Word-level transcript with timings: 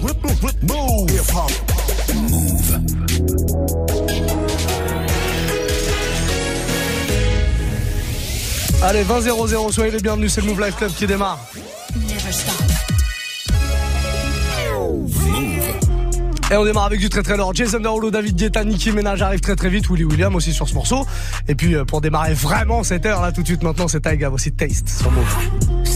Move. 0.00 1.10
Hip 1.10 1.34
hop. 1.34 1.50
Move. 2.14 2.80
Allez, 8.82 9.04
20-0-0, 9.04 9.72
soyez 9.72 9.90
les 9.90 10.00
bienvenus, 10.00 10.32
c'est 10.32 10.40
le 10.40 10.46
Move 10.46 10.60
Life 10.62 10.76
Club 10.76 10.90
qui 10.92 11.06
démarre. 11.06 11.38
Et 16.50 16.56
on 16.56 16.64
démarre 16.64 16.84
avec 16.84 16.98
du 16.98 17.08
très 17.10 17.22
très 17.22 17.36
lourd. 17.36 17.54
Jason 17.54 17.80
Derulo, 17.80 18.10
David 18.10 18.36
Guetta, 18.36 18.64
Nicki 18.64 18.92
Ménage 18.92 19.20
arrive 19.22 19.40
très 19.40 19.54
très 19.54 19.68
vite. 19.68 19.88
Willy 19.90 20.04
William 20.04 20.34
aussi 20.34 20.52
sur 20.52 20.68
ce 20.68 20.74
morceau. 20.74 21.06
Et 21.46 21.54
puis 21.54 21.74
euh, 21.74 21.84
pour 21.84 22.00
démarrer 22.00 22.32
vraiment 22.32 22.82
cette 22.82 23.06
heure 23.06 23.20
là 23.20 23.32
tout 23.32 23.42
de 23.42 23.46
suite 23.46 23.62
maintenant, 23.62 23.86
c'est 23.86 24.00
Taiga 24.00 24.30
aussi 24.30 24.50
Taste 24.50 24.88
sur 24.88 25.10
Move. 25.12 25.59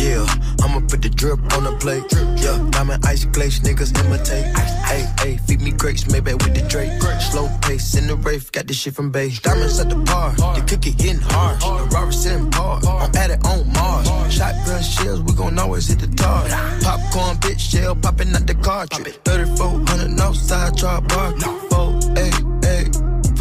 Yeah, 0.00 0.24
I'ma 0.62 0.80
put 0.88 1.02
the 1.02 1.10
drip 1.10 1.38
on 1.52 1.64
the 1.64 1.76
plate. 1.76 2.04
Yeah, 2.40 2.56
diamond 2.70 3.04
ice 3.04 3.26
glaze, 3.26 3.60
niggas 3.60 3.92
imitate. 4.02 4.46
Hey, 4.88 5.04
hey, 5.20 5.36
feed 5.46 5.60
me 5.60 5.72
grapes, 5.72 6.10
maybe 6.10 6.32
with 6.32 6.54
the 6.54 6.62
Drake. 6.68 6.90
Slow 7.20 7.48
pace 7.60 7.94
in 7.96 8.06
the 8.06 8.16
rave, 8.16 8.50
got 8.50 8.66
this 8.66 8.78
shit 8.78 8.94
from 8.94 9.10
base. 9.10 9.38
Diamonds 9.40 9.78
at 9.78 9.90
the 9.90 9.96
bar, 9.96 10.32
the 10.54 10.64
cookie 10.66 10.92
getting 10.92 11.20
hard. 11.20 11.60
The 11.60 11.94
Robert 11.94 12.12
sitting 12.12 12.50
par, 12.50 12.80
I'm 12.86 13.14
at 13.14 13.30
it 13.30 13.44
on 13.44 13.70
Mars. 13.74 14.08
Shotgun 14.32 14.82
shells, 14.82 15.20
we 15.20 15.34
gon' 15.34 15.58
always 15.58 15.86
hit 15.86 15.98
the 15.98 16.08
tar. 16.16 16.48
Popcorn, 16.80 17.36
bitch, 17.36 17.60
shell 17.60 17.94
popping 17.94 18.34
out 18.34 18.46
the 18.46 18.54
cartridge. 18.54 19.18
3400 19.26 20.18
outside, 20.18 20.76
drop 20.76 21.06
bar. 21.08 21.38
Four, 21.68 22.00
eight, 22.16 22.40
eight. 22.64 22.96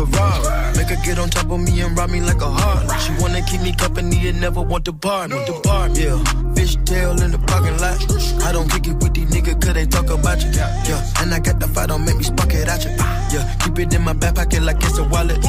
Ferrari. 0.05 0.77
Make 0.77 0.89
her 0.89 1.05
get 1.05 1.19
on 1.19 1.29
top 1.29 1.51
of 1.51 1.59
me 1.59 1.81
and 1.81 1.97
rob 1.97 2.09
me 2.09 2.21
like 2.21 2.41
a 2.41 2.49
heart. 2.49 3.01
She 3.01 3.11
wanna 3.21 3.41
keep 3.41 3.61
me 3.61 3.73
company 3.73 4.27
and 4.29 4.39
never 4.39 4.61
want 4.61 4.85
to 4.85 4.93
bar 4.93 5.27
me. 5.27 5.35
The 5.45 5.59
bar, 5.63 5.89
yeah. 5.89 6.48
Fish 6.69 6.77
tail 6.85 7.19
in 7.23 7.31
the 7.31 7.39
parking 7.39 7.77
lot. 7.79 7.97
I 8.45 8.51
don't 8.51 8.69
kick 8.69 8.85
it 8.85 8.93
with 9.01 9.15
these 9.15 9.29
niggas 9.31 9.59
cause 9.59 9.73
they 9.73 9.87
talk 9.87 10.09
about 10.11 10.39
you. 10.43 10.51
Yeah, 10.51 11.21
and 11.21 11.33
I 11.33 11.39
got 11.39 11.59
the 11.59 11.67
fight, 11.67 11.87
don't 11.87 12.05
make 12.05 12.17
me 12.17 12.23
spark 12.23 12.53
it 12.53 12.67
at 12.67 12.83
you. 12.85 12.91
Yeah, 13.33 13.55
keep 13.61 13.79
it 13.79 13.93
in 13.93 14.03
my 14.03 14.13
back 14.13 14.35
pocket 14.35 14.61
like 14.61 14.77
it's 14.77 14.99
a 14.99 15.03
wallet. 15.03 15.41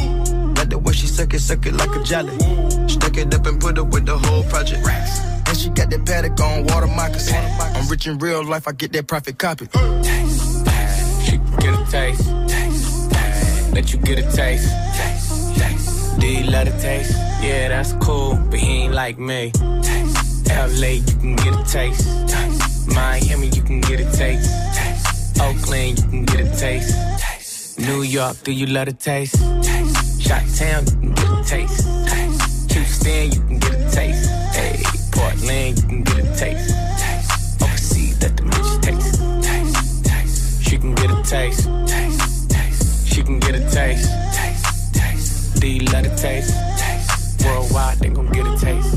Like 0.57 0.71
the 0.71 0.79
way 0.79 0.95
she 0.95 1.07
suck 1.07 1.35
it, 1.35 1.41
suck 1.41 1.67
it 1.67 1.75
like 1.75 1.95
a 1.95 2.03
jelly. 2.05 2.33
Stuck 2.89 3.19
it 3.19 3.35
up 3.35 3.47
and 3.47 3.61
put 3.61 3.77
it 3.77 3.87
with 3.87 4.07
the 4.07 4.17
whole 4.17 4.45
project. 4.45 4.87
And 4.87 5.57
she 5.59 5.69
got 5.69 5.91
that 5.91 6.07
paddock 6.07 6.41
on 6.41 6.65
water 6.65 6.87
moccasins. 6.87 7.37
I'm 7.61 7.87
rich 7.89 8.07
in 8.07 8.17
real 8.19 8.43
life, 8.43 8.67
I 8.67 8.73
get 8.73 8.93
that 8.93 9.07
profit 9.07 9.37
copy. 9.37 9.67
Taste, 9.67 10.65
taste. 10.65 11.61
Get 11.61 11.75
a 11.75 11.91
taste. 11.91 12.31
taste, 12.49 13.11
taste. 13.11 13.75
Let 13.75 13.93
you 13.93 13.99
get 13.99 14.19
a 14.21 14.23
taste. 14.35 14.73
taste, 14.97 15.55
taste. 15.61 16.19
Do 16.19 16.27
you 16.27 16.51
love 16.51 16.65
the 16.65 16.79
taste? 16.81 17.13
Yeah, 17.43 17.69
that's 17.69 17.93
cool, 18.01 18.37
but 18.49 18.59
he 18.59 18.85
ain't 18.85 18.95
like 18.95 19.19
me. 19.19 19.51
Taste, 19.83 20.20
LA, 20.51 20.99
you 20.99 21.17
can 21.21 21.37
get 21.37 21.55
a 21.59 21.65
taste. 21.65 22.07
Miami, 22.89 23.49
you 23.49 23.63
can 23.63 23.81
get 23.81 24.01
a 24.01 24.11
taste. 24.17 24.51
Oakland, 25.41 25.99
you 25.99 26.09
can 26.11 26.25
get 26.25 26.41
a 26.41 26.57
taste. 26.57 27.79
New 27.79 28.03
York, 28.03 28.37
do 28.43 28.53
you 28.53 28.67
love 28.67 28.87
the 28.87 28.93
taste? 28.93 29.37
Shot 30.21 30.43
Town, 30.57 30.85
you 30.87 30.93
can 30.93 31.15
get 31.15 31.31
a 31.31 31.45
taste. 31.45 32.73
Houston, 32.73 33.33
you 33.33 33.41
can 33.41 33.59
get 33.59 33.75
a 33.75 33.91
taste. 33.91 34.31
Hey, 34.53 34.83
Portland, 35.13 35.79
you 35.79 35.87
can 35.89 36.03
get 36.03 36.19
a 36.19 36.37
taste. 36.37 36.75
Overseas, 37.63 38.23
let 38.23 38.37
the 38.37 38.43
bitch 38.43 38.83
taste. 38.83 40.63
She 40.63 40.79
can 40.79 40.95
get 40.95 41.11
a 41.11 41.23
taste. 41.23 41.69
She 43.07 43.23
can 43.23 43.41
get 43.41 43.55
a 43.55 43.71
taste. 43.71 44.21
Do 45.61 45.69
you 45.69 45.81
love 45.93 46.05
taste? 46.17 46.55
taste. 46.79 47.45
Worldwide, 47.45 47.99
they 47.99 48.09
gon' 48.09 48.33
get 48.33 48.47
a 48.47 48.57
taste. 48.57 48.90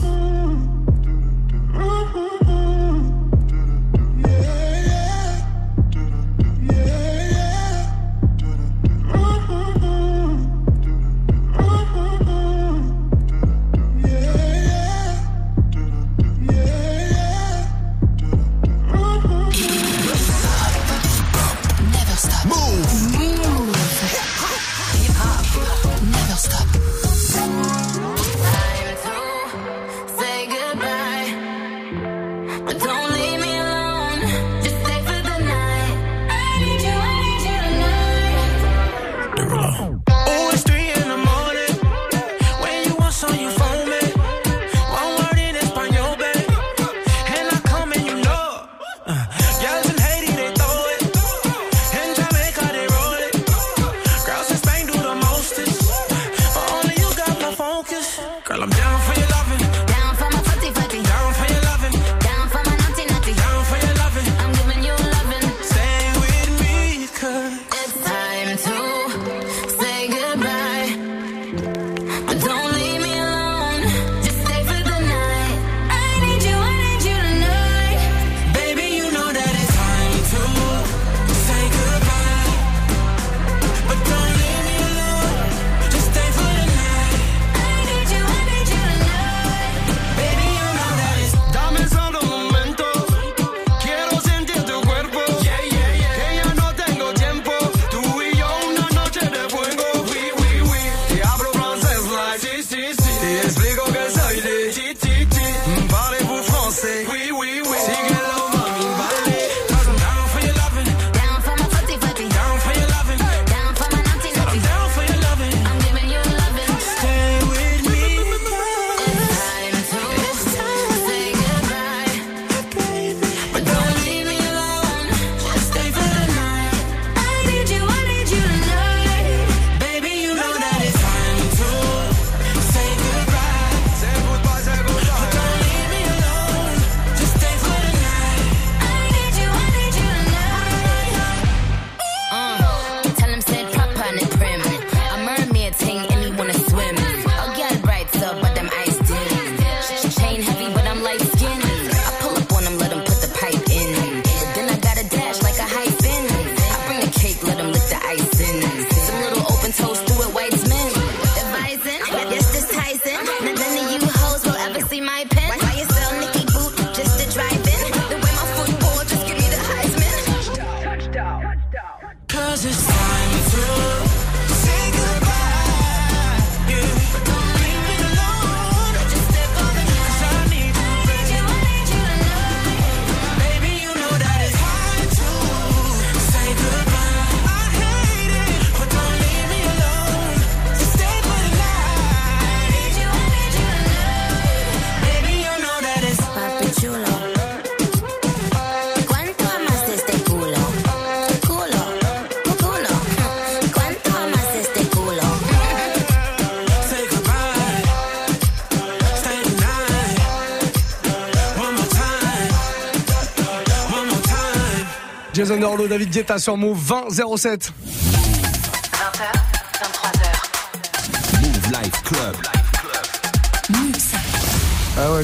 Derulo, 215.64 215.88
David 215.88 216.12
Guetta 216.12 216.40
sur 216.40 216.58
Move 216.58 216.78
20 216.78 217.38
07. 217.38 217.74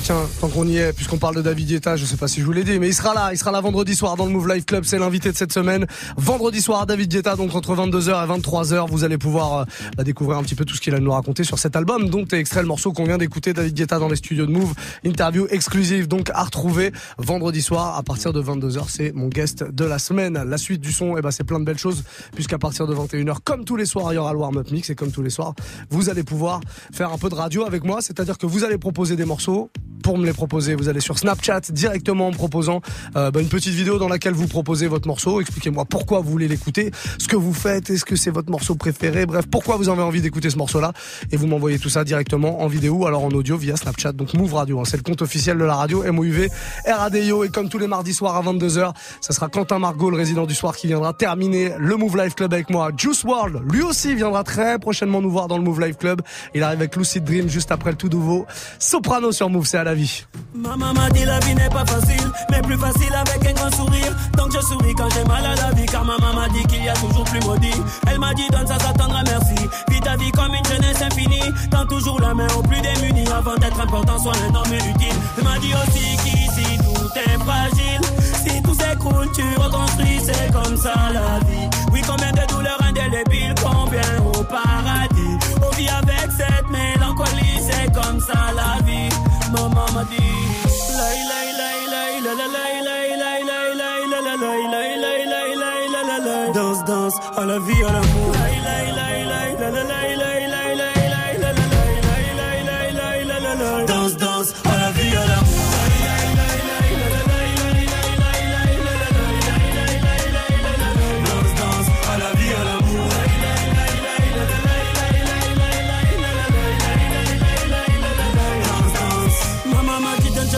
Tiens, 0.09 0.27
tant 0.41 0.47
qu'on 0.47 0.65
y 0.65 0.77
est, 0.77 0.91
puisqu'on 0.91 1.19
parle 1.19 1.35
de 1.35 1.41
David 1.43 1.67
Guetta, 1.67 1.95
je 1.95 2.03
sais 2.03 2.17
pas 2.17 2.27
si 2.27 2.39
je 2.39 2.45
vous 2.45 2.51
l'ai 2.51 2.63
dit, 2.63 2.79
mais 2.79 2.87
il 2.87 2.95
sera 2.95 3.13
là, 3.13 3.29
il 3.31 3.37
sera 3.37 3.51
là 3.51 3.61
vendredi 3.61 3.95
soir 3.95 4.15
dans 4.15 4.25
le 4.25 4.31
Move 4.31 4.47
Life 4.51 4.65
Club, 4.65 4.83
c'est 4.83 4.97
l'invité 4.97 5.31
de 5.31 5.37
cette 5.37 5.53
semaine. 5.53 5.85
Vendredi 6.17 6.63
soir, 6.63 6.87
David 6.87 7.11
Guetta, 7.11 7.35
donc 7.35 7.53
entre 7.53 7.75
22h 7.75 8.25
et 8.25 8.39
23h, 8.39 8.89
vous 8.89 9.03
allez 9.03 9.19
pouvoir 9.19 9.53
euh, 9.59 9.65
bah, 9.95 10.03
découvrir 10.03 10.39
un 10.39 10.43
petit 10.43 10.55
peu 10.55 10.65
tout 10.65 10.73
ce 10.73 10.81
qu'il 10.81 10.95
a 10.95 10.99
nous 10.99 11.11
raconter 11.11 11.43
sur 11.43 11.59
cet 11.59 11.75
album. 11.75 12.09
Donc, 12.09 12.29
t'es 12.29 12.39
extrait 12.39 12.61
le 12.61 12.67
morceau 12.67 12.91
qu'on 12.91 13.03
vient 13.03 13.19
d'écouter, 13.19 13.53
David 13.53 13.75
Guetta 13.75 13.99
dans 13.99 14.07
les 14.07 14.15
studios 14.15 14.47
de 14.47 14.51
Move, 14.51 14.73
interview 15.03 15.45
exclusive, 15.51 16.07
donc 16.07 16.31
à 16.33 16.43
retrouver 16.43 16.91
vendredi 17.19 17.61
soir 17.61 17.95
à 17.95 18.01
partir 18.01 18.33
de 18.33 18.41
22h, 18.41 18.85
c'est 18.87 19.11
mon 19.11 19.27
guest 19.27 19.63
de 19.63 19.85
la 19.85 19.99
semaine. 19.99 20.43
La 20.43 20.57
suite 20.57 20.81
du 20.81 20.91
son, 20.91 21.17
eh 21.17 21.21
ben, 21.21 21.29
c'est 21.29 21.43
plein 21.43 21.59
de 21.59 21.65
belles 21.65 21.77
choses, 21.77 22.03
puisqu'à 22.33 22.57
partir 22.57 22.87
de 22.87 22.95
21h, 22.95 23.35
comme 23.43 23.63
tous 23.63 23.75
les 23.75 23.85
soirs, 23.85 24.11
il 24.11 24.15
y 24.15 24.19
aura 24.19 24.33
le 24.33 24.39
warm-up 24.39 24.71
mix, 24.71 24.89
et 24.89 24.95
comme 24.95 25.11
tous 25.11 25.21
les 25.21 25.29
soirs, 25.29 25.53
vous 25.91 26.09
allez 26.09 26.23
pouvoir 26.23 26.61
faire 26.91 27.13
un 27.13 27.19
peu 27.19 27.29
de 27.29 27.35
radio 27.35 27.63
avec 27.63 27.83
moi, 27.83 28.01
c'est-à-dire 28.01 28.39
que 28.39 28.47
vous 28.47 28.63
allez 28.63 28.79
proposer 28.79 29.15
des 29.15 29.25
morceaux, 29.25 29.69
pour 30.03 30.17
me 30.17 30.25
les 30.25 30.33
proposer, 30.33 30.75
vous 30.75 30.89
allez 30.89 30.99
sur 30.99 31.17
Snapchat 31.17 31.61
directement 31.71 32.27
en 32.27 32.31
proposant 32.31 32.81
euh, 33.15 33.31
bah, 33.31 33.41
une 33.41 33.47
petite 33.47 33.73
vidéo 33.73 33.97
dans 33.97 34.09
laquelle 34.09 34.33
vous 34.33 34.47
proposez 34.47 34.87
votre 34.87 35.07
morceau. 35.07 35.41
Expliquez-moi 35.41 35.85
pourquoi 35.85 36.19
vous 36.19 36.29
voulez 36.29 36.47
l'écouter, 36.47 36.91
ce 37.17 37.27
que 37.27 37.35
vous 37.35 37.53
faites, 37.53 37.89
est-ce 37.89 38.05
que 38.05 38.15
c'est 38.15 38.31
votre 38.31 38.49
morceau 38.49 38.75
préféré, 38.75 39.25
bref, 39.25 39.45
pourquoi 39.49 39.77
vous 39.77 39.89
avez 39.89 40.01
envie 40.01 40.21
d'écouter 40.21 40.49
ce 40.49 40.57
morceau-là. 40.57 40.93
Et 41.31 41.37
vous 41.37 41.47
m'envoyez 41.47 41.79
tout 41.79 41.89
ça 41.89 42.03
directement 42.03 42.61
en 42.61 42.67
vidéo, 42.67 43.05
alors 43.05 43.23
en 43.23 43.31
audio 43.31 43.57
via 43.57 43.75
Snapchat. 43.75 44.13
Donc 44.13 44.33
Move 44.33 44.53
Radio, 44.53 44.79
hein, 44.79 44.83
c'est 44.85 44.97
le 44.97 45.03
compte 45.03 45.21
officiel 45.21 45.57
de 45.57 45.63
la 45.63 45.75
radio, 45.75 46.03
MOUV, 46.11 46.49
RADIO. 46.85 47.43
Et 47.43 47.49
comme 47.49 47.69
tous 47.69 47.79
les 47.79 47.87
mardis 47.87 48.13
soirs 48.13 48.35
à 48.35 48.41
22h, 48.41 48.93
ça 49.21 49.33
sera 49.33 49.47
Quentin 49.47 49.79
Margot, 49.79 50.09
le 50.09 50.17
résident 50.17 50.45
du 50.45 50.55
soir, 50.55 50.75
qui 50.75 50.87
viendra 50.87 51.13
terminer 51.13 51.73
le 51.77 51.95
Move 51.95 52.17
Life 52.17 52.35
Club 52.35 52.53
avec 52.53 52.69
moi. 52.69 52.91
Juice 52.95 53.23
World, 53.23 53.61
lui 53.71 53.81
aussi, 53.81 54.15
viendra 54.15 54.43
très 54.43 54.79
prochainement 54.79 55.21
nous 55.21 55.31
voir 55.31 55.47
dans 55.47 55.57
le 55.57 55.63
Move 55.63 55.81
Life 55.81 55.97
Club. 55.97 56.21
Il 56.53 56.63
arrive 56.63 56.79
avec 56.79 56.95
Lucid 56.95 57.23
Dream 57.23 57.49
juste 57.49 57.71
après 57.71 57.91
le 57.91 57.97
tout 57.97 58.09
nouveau. 58.09 58.45
Soprano 58.79 59.31
sur 59.31 59.49
Move, 59.49 59.65
c'est 59.65 59.77
la 59.89 59.95
vie. 59.95 60.23
Ma 60.53 60.75
maman 60.75 61.09
dit 61.13 61.25
la 61.25 61.39
vie 61.39 61.55
n'est 61.55 61.69
pas 61.69 61.85
facile, 61.85 62.27
mais 62.51 62.61
plus 62.61 62.77
facile 62.77 63.13
avec 63.13 63.43
un 63.49 63.53
grand 63.53 63.75
sourire. 63.75 64.13
Donc 64.37 64.51
je 64.53 64.59
souris 64.59 64.93
quand 64.93 65.09
j'ai 65.15 65.23
mal 65.23 65.43
à 65.43 65.55
la 65.55 65.71
vie, 65.71 65.87
car 65.87 66.05
ma 66.05 66.17
maman 66.19 66.47
dit 66.53 66.63
qu'il 66.67 66.83
y 66.83 66.89
a 66.89 66.93
toujours 66.93 67.23
plus 67.23 67.39
maudit. 67.39 67.79
Elle 68.07 68.19
m'a 68.19 68.31
dit 68.35 68.47
donne 68.51 68.67
ça, 68.67 68.77
ça 68.77 68.93
t'endra 68.93 69.23
merci. 69.23 69.55
Vis 69.89 70.01
ta 70.01 70.15
vie 70.15 70.31
comme 70.31 70.53
une 70.53 70.65
jeunesse 70.65 71.01
infinie. 71.01 71.49
Tends 71.71 71.87
toujours 71.87 72.19
la 72.21 72.35
main 72.35 72.47
aux 72.55 72.61
plus 72.61 72.81
démunis 72.81 73.27
avant 73.35 73.55
d'être 73.55 73.79
important, 73.79 74.19
sois 74.19 74.33
un 74.47 74.53
homme 74.53 74.73
utile. 74.73 75.15
Elle 75.37 75.43
m'a 75.43 75.57
dit 75.57 75.73
aussi 75.81 76.05
qu'ici 76.23 76.77
tout 76.77 77.09
est 77.25 77.39
fragile. 77.39 78.01
Si 78.45 78.61
tout 78.61 78.75
s'écroule, 78.75 79.29
tu 79.33 79.43
reconstruis, 79.57 80.19
c'est 80.23 80.51
comme 80.51 80.77
ça 80.77 80.93
la 81.11 81.39
vie. 81.49 81.67
Oui, 81.91 82.01
combien 82.07 82.31
de 82.31 82.45
douleurs 82.47 82.79
indélébiles, 82.87 83.55
combien 83.63 84.18
my 89.51 89.67
mama 89.67 90.05
did. 90.05 90.48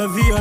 la 0.00 0.06
vie 0.06 0.32
à 0.32 0.40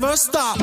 never 0.00 0.16
stop. 0.16 0.56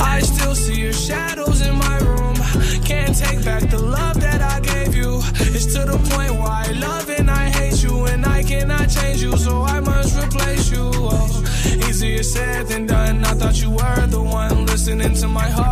I 0.00 0.20
still 0.22 0.56
see 0.56 0.80
your 0.80 0.92
shadows 0.92 1.60
in 1.60 1.76
my 1.76 1.98
room. 1.98 2.34
Can't 2.84 3.16
take 3.16 3.44
back 3.44 3.70
the 3.70 3.78
love 3.78 4.20
that 4.20 4.42
I 4.42 4.58
gave 4.58 4.96
you. 4.96 5.20
It's 5.54 5.66
to 5.74 5.84
the 5.84 5.98
point 6.10 6.32
where 6.32 6.54
I 6.66 6.72
love 6.72 7.08
and 7.10 7.30
I 7.30 7.48
hate 7.48 7.80
you, 7.84 8.06
and 8.06 8.26
I 8.26 8.42
cannot 8.42 8.90
change 8.90 9.22
you, 9.22 9.36
so 9.36 9.62
I 9.62 9.78
must 9.78 10.18
replace 10.18 10.68
you. 10.72 10.90
Oh, 10.94 11.44
easier 11.88 12.24
said 12.24 12.66
than 12.66 12.86
done. 12.86 13.24
I 13.24 13.34
thought 13.34 13.62
you 13.62 13.70
were 13.70 14.06
the 14.08 14.20
one 14.20 14.66
listening 14.66 15.14
to 15.14 15.28
my 15.28 15.48
heart 15.48 15.71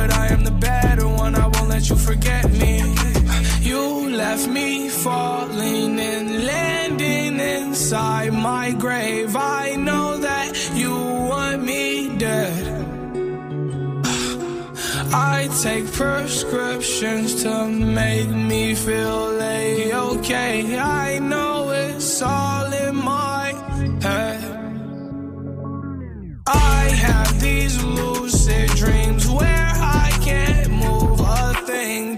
left 4.31 4.47
me 4.47 4.87
falling 4.87 5.99
and 5.99 6.45
landing 6.45 7.37
inside 7.37 8.31
my 8.31 8.71
grave. 8.71 9.35
I 9.35 9.75
know 9.75 10.15
that 10.19 10.49
you 10.73 10.93
want 11.31 11.61
me 11.65 12.17
dead. 12.17 12.63
I 15.13 15.49
take 15.61 15.85
prescriptions 15.91 17.43
to 17.43 17.67
make 17.67 18.29
me 18.29 18.73
feel 18.73 19.41
a-okay. 19.41 20.79
I 20.79 21.19
know 21.19 21.71
it's 21.71 22.21
all 22.21 22.71
in 22.71 22.95
my 22.95 23.47
head. 24.01 24.43
I 26.47 26.83
have 27.07 27.31
these 27.41 27.83
lucid 27.83 28.69
dreams 28.83 29.29
where 29.29 29.71
I 29.75 30.09
can't 30.27 30.69
move 30.85 31.19
a 31.19 31.53
thing, 31.67 32.17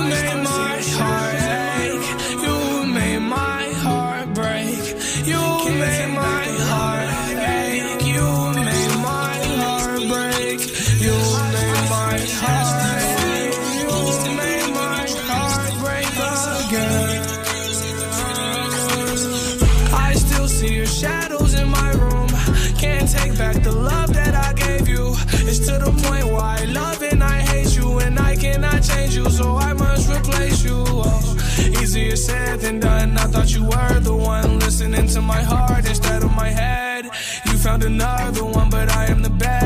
so 29.31 29.55
I 29.57 29.73
must 29.73 30.09
replace 30.09 30.63
you. 30.63 30.83
Oh, 30.87 31.81
easier 31.81 32.15
said 32.15 32.59
than 32.59 32.79
done. 32.79 33.17
I 33.17 33.25
thought 33.31 33.53
you 33.55 33.63
were 33.63 33.99
the 33.99 34.15
one 34.15 34.59
listening 34.59 35.07
to 35.07 35.21
my 35.21 35.41
heart 35.41 35.85
instead 35.87 36.23
of 36.23 36.31
my 36.35 36.49
head. 36.49 37.05
You 37.45 37.57
found 37.57 37.83
another 37.83 38.43
one, 38.43 38.69
but 38.69 38.89
I 38.89 39.05
am 39.05 39.21
the 39.21 39.29
better 39.29 39.60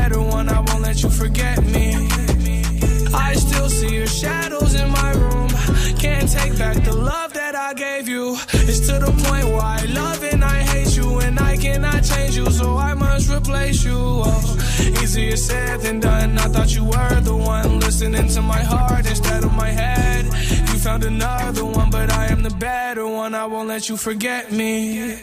I 13.48 13.52
must 13.70 13.84
replace 13.84 13.84
you. 13.84 13.96
Oh, 13.96 15.02
easier 15.02 15.36
said 15.36 15.80
than 15.80 16.00
done. 16.00 16.38
I 16.38 16.48
thought 16.48 16.74
you 16.74 16.84
were 16.84 17.20
the 17.20 17.36
one 17.36 17.80
listening 17.80 18.28
to 18.28 18.42
my 18.42 18.62
heart 18.62 19.06
instead 19.06 19.44
of 19.44 19.52
my 19.52 19.68
head. 19.70 20.24
You 20.24 20.78
found 20.78 21.04
another 21.04 21.64
one, 21.64 21.90
but 21.90 22.10
I 22.12 22.26
am 22.26 22.42
the 22.42 22.50
better 22.50 23.06
one. 23.06 23.34
I 23.34 23.46
won't 23.46 23.68
let 23.68 23.88
you 23.88 23.96
forget 23.96 24.52
me. 24.52 25.16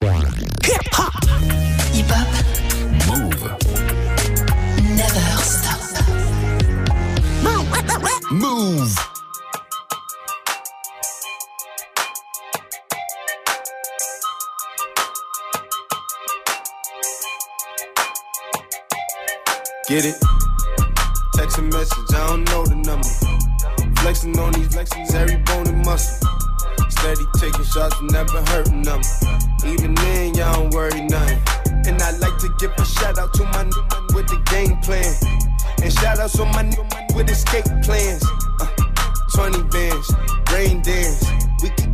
Hip 0.00 0.86
hop. 0.92 1.14
Mouv'. 3.06 3.42
Never 4.96 5.42
stop. 5.42 5.80
Mouv'. 8.30 9.13
Get 19.86 20.06
it? 20.06 20.16
Text 21.34 21.58
a 21.58 21.62
message, 21.62 22.14
I 22.14 22.26
don't 22.28 22.44
know 22.48 22.64
the 22.64 22.74
number. 22.74 24.00
Flexing 24.00 24.38
on 24.38 24.54
these 24.54 24.68
flexing 24.72 25.04
every 25.12 25.36
bone 25.44 25.68
and 25.68 25.84
muscle. 25.84 26.26
Steady 26.88 27.26
taking 27.36 27.64
shots, 27.64 27.94
never 28.00 28.40
hurting 28.48 28.80
them. 28.80 29.02
Even 29.66 29.94
then, 29.94 30.34
y'all 30.36 30.54
don't 30.54 30.72
worry 30.72 31.02
nothing. 31.02 31.36
And 31.84 32.00
I 32.00 32.16
like 32.16 32.38
to 32.38 32.48
give 32.58 32.72
a 32.78 32.84
shout 32.86 33.18
out 33.18 33.34
to 33.34 33.44
my 33.44 33.64
new 33.64 33.84
with 34.16 34.24
the 34.32 34.40
game 34.48 34.80
plan. 34.80 35.04
And 35.82 35.92
shout 35.92 36.18
outs 36.18 36.32
to 36.38 36.46
my 36.46 36.62
new 36.62 36.84
with 37.14 37.28
escape 37.28 37.68
plans. 37.84 38.24
Uh, 38.60 38.68
20 39.36 39.64
bands, 39.68 40.08
rain 40.50 40.80
dance. 40.80 41.28
We 41.62 41.68
can 41.76 41.93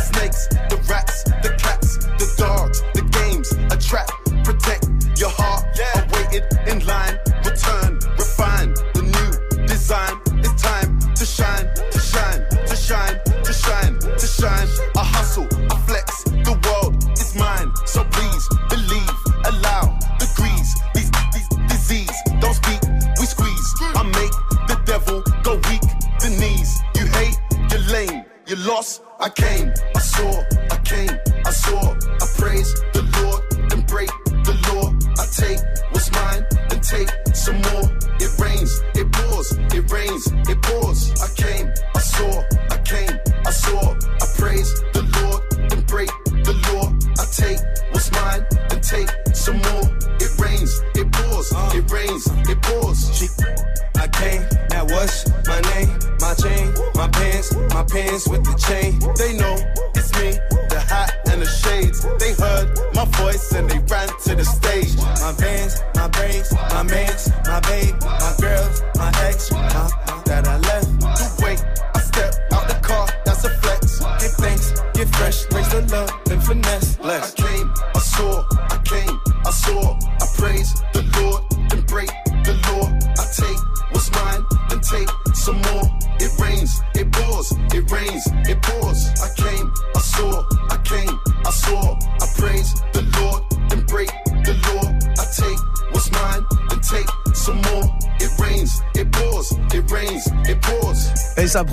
I 29.23 29.29
came, 29.29 29.71
I 29.95 29.99
saw, 29.99 30.30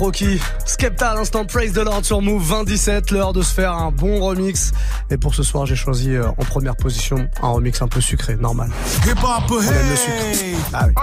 Proki, 0.09 0.41
Skepta 0.65 1.11
à 1.11 1.13
l'instant 1.13 1.45
Praise 1.45 1.73
the 1.73 1.83
Lord 1.83 2.03
sur 2.03 2.19
Move 2.19 2.41
27, 2.41 3.11
l'heure 3.11 3.31
de 3.31 3.43
se 3.43 3.53
faire 3.53 3.73
un 3.73 3.91
bon 3.91 4.19
remix. 4.19 4.71
Et 5.11 5.17
pour 5.17 5.35
ce 5.35 5.43
soir, 5.43 5.67
j'ai 5.67 5.75
choisi 5.75 6.15
euh, 6.15 6.27
en 6.29 6.45
première 6.45 6.75
position 6.75 7.29
un 7.43 7.49
remix 7.49 7.79
un 7.83 7.87
peu 7.87 8.01
sucré, 8.01 8.35
normal. 8.35 8.71
Hip 9.05 9.11
hop, 9.11 9.43
On 9.51 9.61
aime 9.61 9.89
le 9.89 9.95
sucre. 9.95 10.59
Ah 10.73 10.87
oui. 10.87 10.93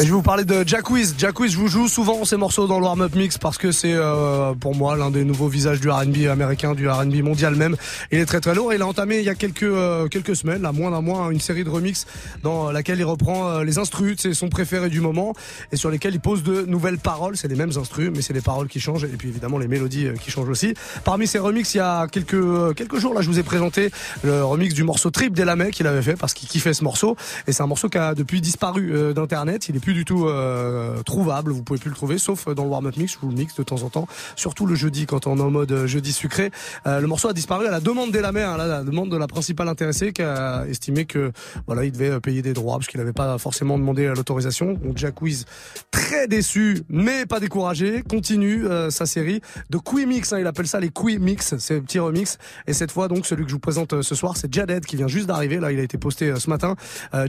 Et 0.00 0.02
je 0.02 0.10
vais 0.10 0.14
vous 0.14 0.22
parler 0.22 0.44
de 0.44 0.62
Jack 0.64 0.90
Wiz. 0.90 1.16
Jack 1.18 1.40
Wiz, 1.40 1.50
je 1.50 1.58
vous 1.58 1.66
joue 1.66 1.88
souvent 1.88 2.24
ces 2.24 2.36
morceaux 2.36 2.68
dans 2.68 2.78
le 2.78 2.84
warm-up 2.84 3.16
mix 3.16 3.36
parce 3.36 3.58
que 3.58 3.72
c'est 3.72 3.94
euh, 3.94 4.54
pour 4.54 4.76
moi 4.76 4.96
l'un 4.96 5.10
des 5.10 5.24
nouveaux 5.24 5.48
visages 5.48 5.80
du 5.80 5.90
R&B 5.90 6.28
américain, 6.30 6.76
du 6.76 6.88
R&B 6.88 7.16
mondial 7.16 7.56
même. 7.56 7.74
Il 8.12 8.20
est 8.20 8.24
très 8.24 8.38
très 8.40 8.54
lourd. 8.54 8.72
Il 8.72 8.80
a 8.80 8.86
entamé 8.86 9.18
il 9.18 9.24
y 9.24 9.28
a 9.28 9.34
quelques 9.34 9.64
euh, 9.64 10.06
quelques 10.06 10.36
semaines, 10.36 10.62
là 10.62 10.70
moins 10.70 10.92
d'un 10.92 11.00
mois, 11.00 11.32
une 11.32 11.40
série 11.40 11.64
de 11.64 11.68
remix 11.68 12.06
dans 12.44 12.70
laquelle 12.70 13.00
il 13.00 13.04
reprend 13.04 13.48
euh, 13.48 13.64
les 13.64 13.78
instrus, 13.78 14.18
c'est 14.20 14.34
son 14.34 14.48
préféré 14.48 14.88
du 14.88 15.00
moment, 15.00 15.34
et 15.72 15.76
sur 15.76 15.90
lesquels 15.90 16.14
il 16.14 16.20
pose 16.20 16.44
de 16.44 16.62
nouvelles 16.62 16.98
paroles. 16.98 17.36
C'est 17.36 17.48
les 17.48 17.56
mêmes 17.56 17.72
instrus, 17.76 18.12
mais 18.14 18.22
c'est 18.22 18.34
les 18.34 18.40
paroles 18.40 18.68
qui 18.68 18.78
changent 18.78 19.02
et 19.02 19.08
puis 19.08 19.28
évidemment 19.28 19.58
les 19.58 19.68
mélodies 19.68 20.06
euh, 20.06 20.14
qui 20.14 20.30
changent 20.30 20.48
aussi. 20.48 20.74
Parmi 21.02 21.26
ces 21.26 21.40
remix, 21.40 21.74
il 21.74 21.78
y 21.78 21.80
a 21.80 22.06
quelques 22.06 22.34
euh, 22.34 22.72
quelques 22.72 22.98
jours 22.98 23.14
là, 23.14 23.20
je 23.20 23.28
vous 23.28 23.40
ai 23.40 23.42
présenté 23.42 23.90
le 24.22 24.44
remix 24.44 24.74
du 24.74 24.84
morceau 24.84 25.10
Trip 25.10 25.34
d'Elamé 25.34 25.72
qu'il 25.72 25.88
avait 25.88 26.02
fait 26.02 26.14
parce 26.14 26.34
qu'il 26.34 26.48
kiffait 26.48 26.72
ce 26.72 26.84
morceau 26.84 27.16
et 27.48 27.52
c'est 27.52 27.64
un 27.64 27.66
morceau 27.66 27.88
qui 27.88 27.98
a 27.98 28.14
depuis 28.14 28.40
disparu 28.40 29.12
d'internet. 29.12 29.68
Il 29.68 29.74
est 29.74 29.87
plus 29.88 29.94
du 29.94 30.04
tout 30.04 30.26
euh, 30.26 31.02
trouvable. 31.02 31.50
Vous 31.50 31.62
pouvez 31.62 31.78
plus 31.78 31.88
le 31.88 31.96
trouver, 31.96 32.18
sauf 32.18 32.46
dans 32.46 32.64
le 32.64 32.68
warm-up 32.68 32.94
mix. 32.98 33.14
Je 33.14 33.18
vous 33.22 33.30
le 33.30 33.34
mixe 33.34 33.54
de 33.54 33.62
temps 33.62 33.84
en 33.84 33.88
temps, 33.88 34.06
surtout 34.36 34.66
le 34.66 34.74
jeudi 34.74 35.06
quand 35.06 35.26
on 35.26 35.38
est 35.38 35.40
en 35.40 35.50
mode 35.50 35.72
euh, 35.72 35.86
jeudi 35.86 36.12
sucré. 36.12 36.50
Euh, 36.86 37.00
le 37.00 37.06
morceau 37.06 37.28
a 37.28 37.32
disparu 37.32 37.66
à 37.66 37.70
la 37.70 37.80
demande 37.80 38.10
d'Elamé, 38.10 38.42
hein, 38.42 38.58
là, 38.58 38.66
la 38.66 38.84
demande 38.84 39.10
de 39.10 39.16
la 39.16 39.26
principale 39.26 39.66
intéressée 39.66 40.12
qui 40.12 40.20
a 40.20 40.66
estimé 40.68 41.06
que 41.06 41.32
voilà, 41.66 41.86
il 41.86 41.92
devait 41.92 42.10
euh, 42.10 42.20
payer 42.20 42.42
des 42.42 42.52
droits 42.52 42.76
parce 42.76 42.86
qu'il 42.86 43.00
n'avait 43.00 43.14
pas 43.14 43.38
forcément 43.38 43.78
demandé 43.78 44.04
euh, 44.04 44.14
l'autorisation. 44.14 44.74
Donc 44.74 44.98
Jack 44.98 45.22
Wiz, 45.22 45.46
très 45.90 46.28
déçu, 46.28 46.82
mais 46.90 47.24
pas 47.24 47.40
découragé, 47.40 48.02
continue 48.02 48.66
sa 48.90 49.06
série 49.06 49.40
de 49.70 49.78
Quee 49.78 50.04
Mix. 50.04 50.34
Hein, 50.34 50.40
il 50.40 50.46
appelle 50.46 50.68
ça 50.68 50.80
les 50.80 50.90
Quee 50.90 51.18
Mix, 51.18 51.56
c'est 51.56 51.80
petits 51.80 51.98
remix. 51.98 52.36
Et 52.66 52.74
cette 52.74 52.92
fois, 52.92 53.08
donc, 53.08 53.24
celui 53.24 53.44
que 53.44 53.48
je 53.48 53.54
vous 53.54 53.58
présente 53.58 54.02
ce 54.02 54.14
soir, 54.14 54.36
c'est 54.36 54.52
Jaded 54.52 54.84
qui 54.84 54.96
vient 54.96 55.08
juste 55.08 55.28
d'arriver. 55.28 55.56
Là, 55.56 55.72
il 55.72 55.80
a 55.80 55.82
été 55.82 55.96
posté 55.96 56.34
ce 56.38 56.50
matin. 56.50 56.76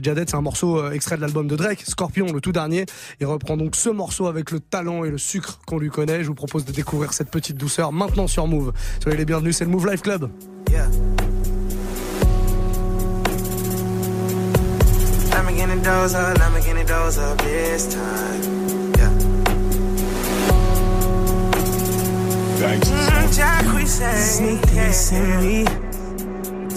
Jaded, 0.02 0.28
c'est 0.28 0.36
un 0.36 0.42
morceau 0.42 0.90
extrait 0.90 1.16
de 1.16 1.22
l'album 1.22 1.48
de 1.48 1.56
Drake, 1.56 1.84
Scorpion, 1.86 2.26
le 2.32 2.40
tout 2.40 2.49
dernier. 2.52 2.86
Il 3.20 3.26
reprend 3.26 3.56
donc 3.56 3.76
ce 3.76 3.90
morceau 3.90 4.26
avec 4.26 4.50
le 4.50 4.60
talent 4.60 5.04
et 5.04 5.10
le 5.10 5.18
sucre 5.18 5.60
qu'on 5.66 5.78
lui 5.78 5.90
connaît. 5.90 6.22
Je 6.22 6.28
vous 6.28 6.34
propose 6.34 6.64
de 6.64 6.72
découvrir 6.72 7.12
cette 7.12 7.30
petite 7.30 7.56
douceur 7.56 7.92
maintenant 7.92 8.26
sur 8.26 8.46
Move. 8.46 8.72
Soyez 9.02 9.18
les 9.18 9.24
bienvenus, 9.24 9.56
c'est 9.56 9.64
le 9.64 9.70
Move 9.70 9.88
Life 9.88 10.02
Club. 10.02 10.30
Yeah. 10.70 10.88
Lamborghini 15.32 15.82
doors 15.82 16.14
up, 16.14 16.38
Lamborghini 16.38 16.86
doors 16.86 17.18
up 17.18 17.38
this 17.38 17.94
time. 17.94 18.92
Yeah. 18.98 19.10
Mm, 22.60 23.36
Jack, 23.36 23.74
we 23.74 23.86
say, 23.86 25.64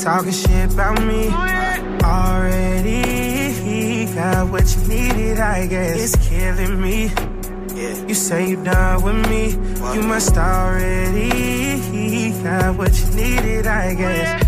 talking 0.01 0.31
shit 0.31 0.71
about 0.71 1.01
me. 1.03 1.29
Already 2.03 3.22
got 4.13 4.49
what 4.51 4.75
you 4.75 4.87
needed, 4.87 5.39
I 5.39 5.67
guess. 5.67 6.15
It's 6.15 6.29
killing 6.29 6.81
me. 6.81 7.05
Yeah. 7.75 8.05
You 8.07 8.13
say 8.13 8.49
you 8.49 8.63
done 8.63 9.03
with 9.03 9.29
me, 9.29 9.51
you 9.95 10.01
must 10.03 10.37
already 10.37 11.73
got 12.43 12.77
what 12.77 12.99
you 12.99 13.07
needed, 13.15 13.65
I 13.65 13.93
oh, 13.93 13.95
guess. 13.95 14.45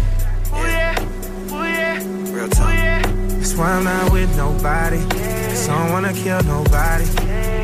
yeah 0.52 0.96
oh, 1.02 1.50
oh, 1.52 1.64
yeah 1.64 2.04
Real 2.32 2.50
talk. 2.50 2.70
That's 2.70 3.56
why 3.56 3.72
I'm 3.72 3.84
not 3.84 4.12
with 4.12 4.36
nobody. 4.38 5.02
Cause 5.10 5.70
I 5.70 5.84
don't 5.84 5.92
wanna 5.92 6.14
kill 6.14 6.44
nobody. 6.44 7.06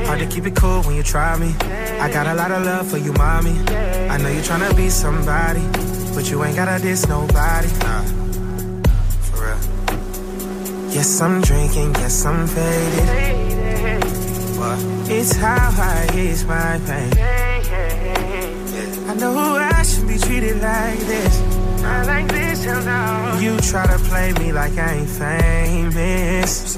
Hard 0.08 0.20
to 0.20 0.26
keep 0.26 0.46
it 0.46 0.56
cool 0.56 0.82
when 0.84 0.96
you 0.96 1.04
try 1.04 1.38
me. 1.38 1.54
I 2.00 2.12
got 2.12 2.26
a 2.26 2.34
lot 2.34 2.52
of 2.52 2.66
love 2.66 2.90
for 2.90 2.98
you, 2.98 3.14
mommy. 3.14 3.52
I 3.70 4.18
know 4.18 4.30
you're 4.30 4.44
tryna 4.44 4.76
be 4.76 4.90
somebody, 4.90 5.62
but 6.16 6.30
you 6.30 6.44
ain't 6.44 6.56
gotta 6.56 6.82
diss 6.82 7.08
nobody. 7.08 7.68
Nah, 7.80 8.04
for 9.22 9.46
real. 9.46 9.81
Yes, 10.92 11.22
I'm 11.22 11.42
drinking, 11.42 11.94
yes, 11.96 12.26
I'm 12.26 12.46
faded. 12.48 14.04
What? 14.60 14.80
It's 15.10 15.36
how 15.38 15.72
I 15.72 16.08
ease 16.18 16.44
my 16.46 16.80
pain. 16.86 17.14
I 19.08 19.14
know 19.16 19.56
I 19.56 19.84
should 19.84 20.08
be 20.08 20.18
treated 20.18 20.62
like 20.62 21.00
this. 21.00 21.42
Not 21.82 22.06
like 22.08 22.28
this, 22.28 22.64
you 22.66 22.74
know. 22.74 23.40
You 23.42 23.58
try 23.60 23.88
to 23.88 23.98
play 24.04 24.34
me 24.34 24.52
like 24.52 24.78
I 24.78 24.94
ain't 24.96 25.10
famous. 25.10 26.78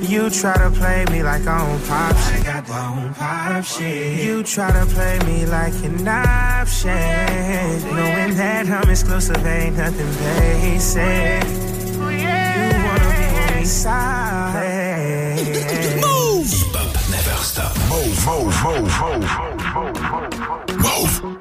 You 0.00 0.30
try 0.30 0.56
to 0.56 0.70
play 0.70 1.06
me 1.10 1.22
like 1.22 1.46
I 1.46 1.58
don't 1.66 1.84
pop 1.88 2.16
shit. 2.16 2.46
I 2.46 2.60
don't 2.60 3.14
pop 3.14 3.64
shit. 3.64 4.24
You 4.24 4.42
try 4.44 4.70
to 4.72 4.86
play 4.86 5.18
me 5.26 5.44
like 5.46 5.74
an 5.82 6.06
option. 6.06 6.90
Oh, 6.90 7.94
Knowing 7.96 8.34
that 8.36 8.68
I'm 8.68 8.88
exclusive 8.88 9.44
ain't 9.44 9.76
nothing 9.76 10.12
basic. 10.22 11.42
Oh, 12.00 12.08
you 12.10 12.28
oh, 12.28 12.77
side. 13.68 15.36
Move! 16.00 16.50
Hip-hop 16.50 17.10
never 17.10 17.36
stop. 17.42 17.76
Move, 17.88 18.26
move, 18.26 18.64
move, 18.64 18.90
move, 19.00 19.26
move, 19.38 19.60
move, 19.74 20.38
move. 20.68 21.22
Move! 21.22 21.37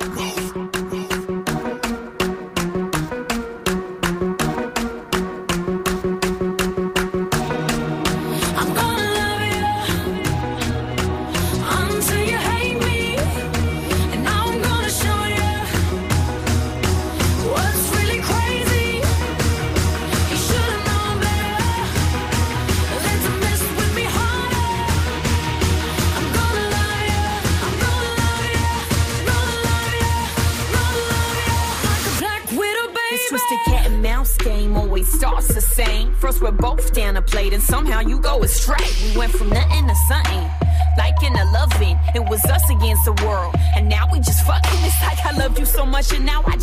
Somehow 37.98 38.10
you 38.10 38.20
go 38.22 38.44
astray. 38.44 38.88
We 39.04 39.18
went 39.18 39.32
from 39.32 39.50
nothing 39.50 39.88
to 39.88 39.96
something. 40.08 40.50
Like 40.98 41.22
in 41.24 41.36
a 41.36 41.46
loving, 41.52 41.98
it 42.16 42.28
was 42.30 42.44
us 42.46 42.70
against 42.70 43.06
the 43.06 43.14
world. 43.26 43.56
And 43.76 43.88
now 43.88 44.08
we 44.12 44.20
just 44.20 44.46
fucking. 44.46 44.80
It's 44.84 45.02
like 45.02 45.26
I 45.26 45.38
loved 45.38 45.60
you 45.60 45.66
so 45.66 45.86
much 45.86 46.12
and 46.14 46.26
now 46.26 46.44
I 46.46 46.57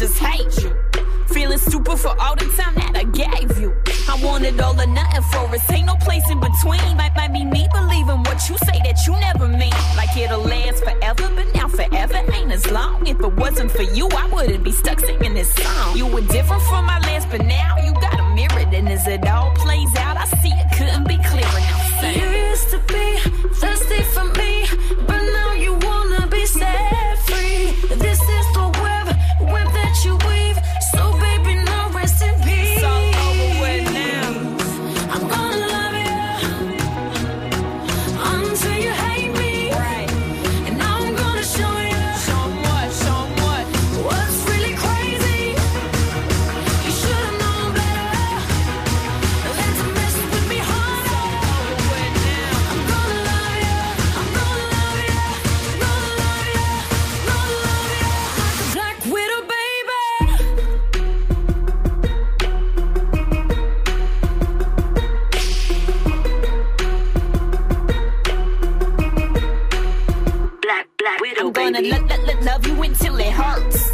love 71.90 72.66
you 72.66 72.82
until 72.82 73.18
it 73.18 73.32
hurts. 73.32 73.90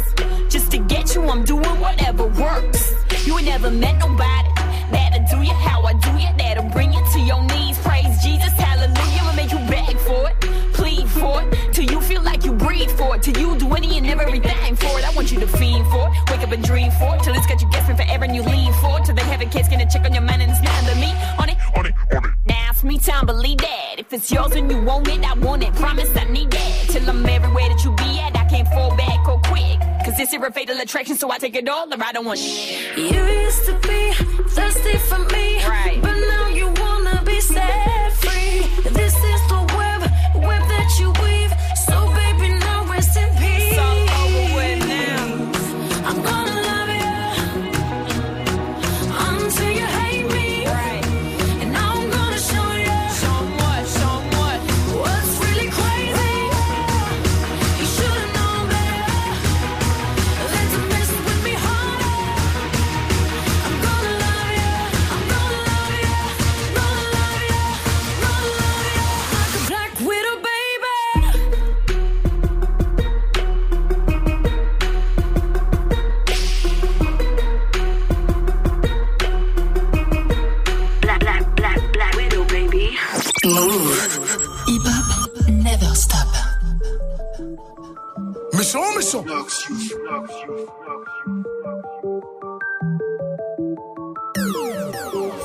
Just 0.49 0.71
to 0.71 0.77
get 0.77 1.15
you, 1.15 1.23
I'm 1.29 1.43
doing 1.43 1.79
whatever 1.79 2.27
works. 2.27 2.93
You 3.25 3.37
ain't 3.37 3.47
never 3.47 3.71
met 3.71 3.97
nobody 3.99 4.49
that'll 4.91 5.25
do 5.27 5.45
you 5.45 5.53
how 5.53 5.81
I 5.83 5.93
do 5.93 6.11
you, 6.11 6.27
that'll 6.37 6.69
bring 6.69 6.93
you 6.93 7.03
to 7.13 7.19
your 7.19 7.43
knees. 7.43 7.77
Praise 7.79 8.21
Jesus, 8.23 8.51
hallelujah, 8.51 9.23
will 9.23 9.33
make 9.33 9.51
you 9.51 9.59
beg 9.69 9.97
for 9.99 10.29
it, 10.29 10.39
plead 10.73 11.07
for 11.09 11.41
it, 11.41 11.73
till 11.73 11.85
you 11.85 12.01
feel 12.01 12.21
like 12.21 12.43
you 12.43 12.53
breathe 12.53 12.91
for 12.91 13.15
it, 13.15 13.23
till 13.23 13.37
you 13.37 13.57
do 13.57 13.73
any 13.73 13.97
and 13.97 14.07
everything 14.07 14.75
for 14.75 14.99
it. 14.99 15.05
I 15.05 15.13
want 15.15 15.31
you 15.31 15.39
to 15.39 15.47
fiend 15.47 15.85
for 15.87 16.07
it, 16.07 16.31
wake 16.31 16.41
up 16.41 16.51
and 16.51 16.63
dream 16.63 16.91
for 16.91 17.15
it, 17.15 17.23
till 17.23 17.33
it's 17.35 17.47
got 17.47 17.61
you 17.61 17.69
guessing 17.69 17.95
forever 17.95 18.25
and 18.25 18.35
you 18.35 18.43
lean 18.43 18.73
for 18.73 18.99
it, 18.99 19.05
till 19.05 19.15
they 19.15 19.23
have 19.23 19.41
a 19.41 19.45
kids 19.45 19.69
gonna 19.69 19.89
check 19.89 20.05
on 20.05 20.13
your 20.13 20.23
man 20.23 20.41
and 20.41 20.51
it's 20.51 20.61
not 20.61 20.83
to 20.87 20.95
me 20.95 21.11
on 21.39 21.49
it. 21.49 21.57
On 21.77 21.85
it, 21.85 21.93
on 22.15 22.25
it. 22.25 22.31
Now 22.45 22.67
it's 22.71 22.83
me 22.83 22.97
time, 22.97 23.25
believe 23.25 23.59
that. 23.59 23.95
If 23.97 24.11
it's 24.13 24.31
yours 24.31 24.53
and 24.53 24.69
you 24.69 24.81
want 24.81 25.07
it, 25.07 25.23
I 25.23 25.33
want 25.35 25.63
it. 25.63 25.73
Promise 25.75 26.15
I 26.17 26.25
need 26.25 26.51
that. 26.51 26.85
Till 26.89 27.09
I'm 27.09 27.25
everywhere 27.25 27.40
this 30.21 30.29
here 30.29 30.45
a 30.45 30.51
fatal 30.51 30.79
attraction, 30.79 31.15
so 31.15 31.31
I 31.31 31.39
take 31.39 31.55
it 31.55 31.67
all 31.67 31.91
or 31.91 32.03
I 32.03 32.11
don't 32.11 32.25
want 32.25 32.37
shit. 32.37 32.95
You 32.97 33.25
used 33.25 33.65
to 33.65 33.73
be 33.79 34.13
thirsty 34.49 34.97
for 35.09 35.19
me, 35.33 35.65
Right. 35.65 36.00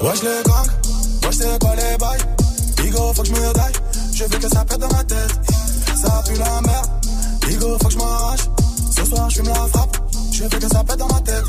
Wesh 0.06 0.22
les 0.22 0.42
gangs, 0.44 0.70
wesh 1.24 1.34
c'est 1.34 1.58
quoi 1.58 1.74
les 1.74 1.96
bails. 1.96 2.20
Bigo 2.76 3.12
faut 3.12 3.22
que 3.22 3.28
je 3.28 3.32
me 3.32 3.52
daille, 3.54 3.72
je 4.14 4.22
veux 4.22 4.38
que 4.38 4.48
ça 4.48 4.64
pète 4.64 4.78
dans 4.78 4.92
ma 4.92 5.02
tête. 5.02 5.32
Ça 6.00 6.22
pue 6.24 6.38
la 6.38 6.60
merde, 6.60 6.90
Bigo 7.44 7.76
faut 7.80 7.88
que 7.88 7.92
je 7.92 7.98
m'arrache. 7.98 8.46
Ce 8.96 9.04
soir 9.04 9.28
je 9.28 9.34
fume 9.34 9.48
la 9.48 9.66
frappe, 9.66 9.96
je 10.30 10.44
veux 10.44 10.48
que 10.48 10.68
ça 10.68 10.84
pète 10.84 10.98
dans 10.98 11.08
ma 11.08 11.20
tête 11.22 11.45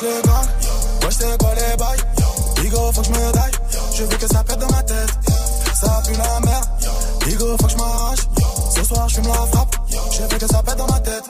Wesh 0.00 0.10
les 0.14 0.22
gangs, 0.22 0.48
wesh 1.02 1.14
c'est 1.18 1.38
quoi 1.38 1.54
les 1.56 1.76
bails 1.76 1.98
Bigo 2.62 2.92
faut 2.92 3.00
que 3.00 3.08
je 3.96 4.04
veux 4.04 4.16
que 4.16 4.28
ça 4.28 4.44
pète 4.44 4.58
dans 4.58 4.70
ma 4.70 4.82
tête 4.84 5.10
Ça 5.74 6.00
pue 6.06 6.12
la 6.12 6.38
merde, 6.38 6.64
Ce 8.76 8.84
soir 8.84 9.08
je 9.08 9.14
fume 9.16 9.26
la 9.26 9.34
frappe, 9.34 9.74
je 10.12 10.22
veux 10.22 10.28
ma 10.86 11.00
tête 11.00 11.24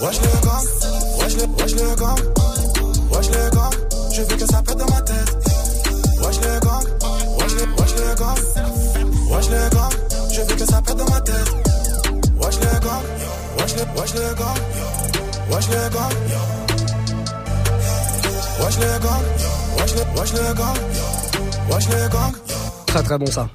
Wesh 0.00 0.20
les 0.20 0.40
gangs, 0.44 0.66
wesh 1.20 1.36
les, 1.36 1.46
wesh 1.46 1.74
les 1.76 1.96
gangs 1.96 2.18
Wesh 3.12 3.28
les 3.28 3.50
gangs, 3.52 3.70
je 4.12 4.22
veux 4.22 4.36
que 4.36 4.46
ça 4.50 4.62
pète 4.62 4.76
dans 4.76 4.90
ma 4.90 5.00
tête 5.02 5.36
Wesh 6.20 6.40
les 6.40 6.60
gangs, 6.60 6.84
wesh 7.38 7.54
les, 7.54 7.66
wesh 7.80 7.94
les 7.94 8.14
gangs 8.18 8.42
Wesh 9.30 9.48
les 9.50 9.70
gangs, 9.70 10.32
je 10.32 10.40
veux 10.40 10.56
que 10.56 10.66
ça 10.66 10.82
pète 10.82 10.96
dans 10.96 11.10
ma 11.10 11.20
tête 11.20 11.54
Wesh 12.42 12.58
les 12.58 12.80
gangs, 12.80 13.04
wesh 13.56 13.74
les, 13.76 14.00
wesh 14.00 14.14
les 14.14 14.34
gangs 14.34 14.58
Wesh 15.48 15.68
les 15.68 15.90
gangs 15.94 16.67
Très 22.86 23.02
très 23.02 23.18
bon 23.18 23.26
ça. 23.26 23.48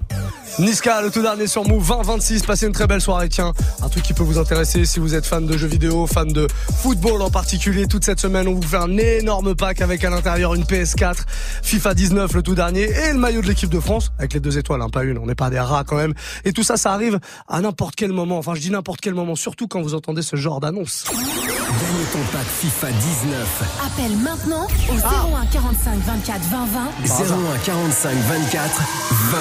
Niska, 0.60 1.02
le 1.02 1.12
tout 1.12 1.22
dernier 1.22 1.48
sur 1.48 1.68
Move 1.68 1.88
2026. 1.88 2.44
Passez 2.44 2.68
une 2.68 2.74
très 2.74 2.88
belle 2.88 3.02
soirée. 3.02 3.30
Tiens, 3.30 3.54
truc 3.94 4.06
qui 4.06 4.14
peut 4.16 4.24
vous 4.24 4.40
intéresser 4.40 4.86
si 4.86 5.00
vous 5.00 5.14
êtes 5.14 5.28
fan 5.28 5.46
de 5.46 5.56
jeux 5.56 5.68
vidéo, 5.68 6.08
fan 6.08 6.28
de 6.28 6.48
football 6.82 7.22
en 7.22 7.30
particulier. 7.30 7.86
Toute 7.86 8.04
cette 8.04 8.20
semaine, 8.20 8.48
on 8.48 8.56
vous 8.56 8.68
fait 8.68 8.78
un 8.78 8.98
énorme 8.98 9.54
pack 9.54 9.82
avec 9.82 10.04
à 10.04 10.10
l'intérieur 10.10 10.56
une 10.56 10.64
PS4, 10.64 11.18
FIFA 11.62 11.94
19 11.94 12.34
le 12.34 12.42
tout 12.42 12.56
dernier 12.56 12.86
et 12.86 13.14
le 13.14 13.20
maillot 13.20 13.42
de 13.42 13.48
l'équipe 13.48 13.70
de 13.70 13.80
France 13.80 14.12
avec 14.18 14.34
les 14.34 14.40
deux 14.40 14.58
étoiles, 14.58 14.82
hein, 14.82 14.90
pas 14.90 15.04
une. 15.04 15.20
On 15.20 15.28
n'est 15.28 15.36
pas 15.36 15.52
des 15.52 15.60
rats 15.60 15.84
quand 15.86 15.98
même. 15.98 16.16
Et 16.44 16.54
tout 16.54 16.64
ça, 16.64 16.76
ça 16.76 16.92
arrive 16.92 17.20
à 17.48 17.62
n'importe 17.62 17.94
quel 17.96 18.14
moment. 18.14 18.40
Enfin, 18.40 18.56
je 18.56 18.62
dis 18.62 18.72
n'importe 18.72 19.00
quel 19.00 19.14
moment, 19.14 19.36
surtout 19.36 19.68
quand 19.68 19.84
vous 19.84 19.94
entendez 19.94 20.24
ce 20.24 20.38
genre 20.38 20.60
d'annonce. 20.60 21.06
Gagnez 21.12 22.06
ton 22.12 22.20
pack 22.32 22.48
FIFA 22.62 22.88
19. 22.88 23.64
Appelle 23.86 24.18
maintenant 24.18 24.66
au 24.90 24.96
01 24.96 25.46
45 25.52 26.00
24 26.00 26.42
20 26.42 26.66
20. 26.66 27.56
01 27.56 27.58
45 27.64 28.16
24 28.16 28.82
20 29.30 29.38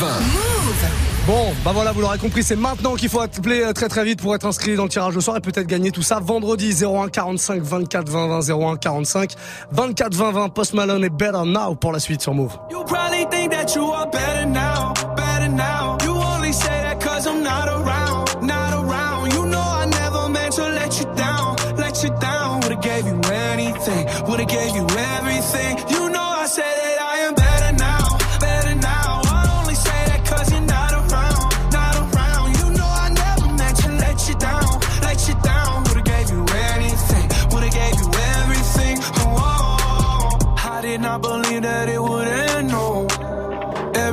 20. 0.00 0.06
Move. 0.08 1.06
Bon, 1.26 1.52
bah 1.64 1.72
voilà, 1.74 1.90
vous 1.90 2.00
l'aurez 2.00 2.18
compris, 2.18 2.44
c'est 2.44 2.54
maintenant 2.54 2.94
qu'il 2.94 3.08
faut 3.08 3.20
appeler 3.20 3.60
euh, 3.60 3.72
très 3.76 3.88
très 3.88 4.04
vite 4.04 4.22
pour 4.22 4.34
être 4.34 4.46
inscrit 4.46 4.74
dans 4.74 4.84
le 4.84 4.88
tirage 4.88 5.14
au 5.16 5.20
sort 5.20 5.36
et 5.36 5.40
peut-être 5.40 5.66
gagner 5.66 5.90
tout 5.90 6.02
ça 6.02 6.18
vendredi. 6.18 6.82
01 6.82 7.08
45 7.08 7.62
24 7.62 8.08
20 8.08 8.40
20 8.40 8.50
01 8.50 8.76
45 8.76 9.34
24 9.70 10.14
20 10.14 10.30
20 10.32 10.48
Post 10.48 10.72
Malone 10.72 11.04
et 11.04 11.10
Better 11.10 11.42
Now 11.44 11.74
pour 11.74 11.92
la 11.92 11.98
suite 11.98 12.22
sur 12.22 12.32
Move. 12.32 12.56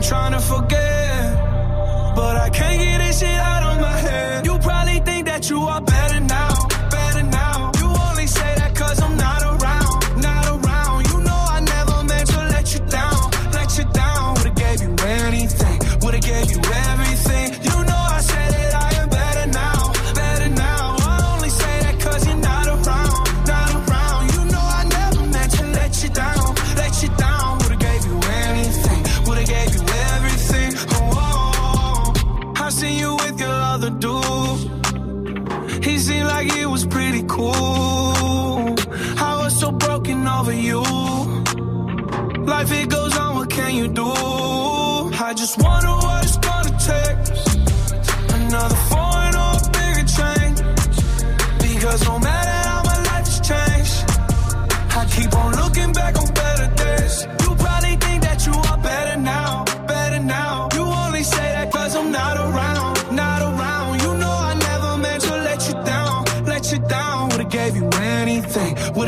I'm 0.00 0.06
trying 0.06 0.32
to 0.32 0.40
forget, 0.40 1.34
but 2.16 2.34
I 2.34 2.48
can't 2.48 2.80
get 2.80 3.06
this 3.06 3.20
shit 3.20 3.28
out. 3.28 3.59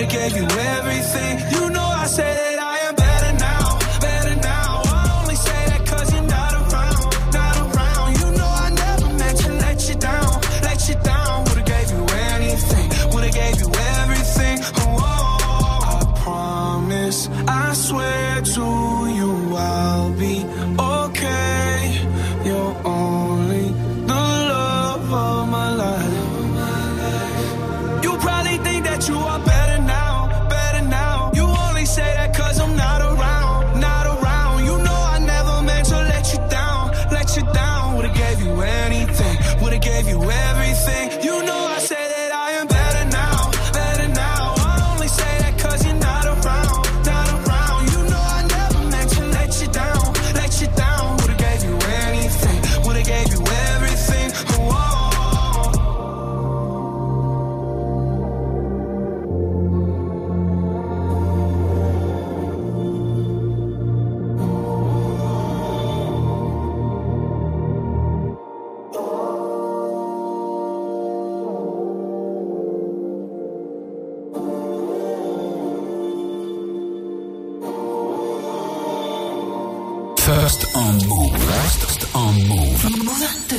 gave 0.07 0.37
you 0.37 0.45
everything 0.45 1.39
you 1.51 1.72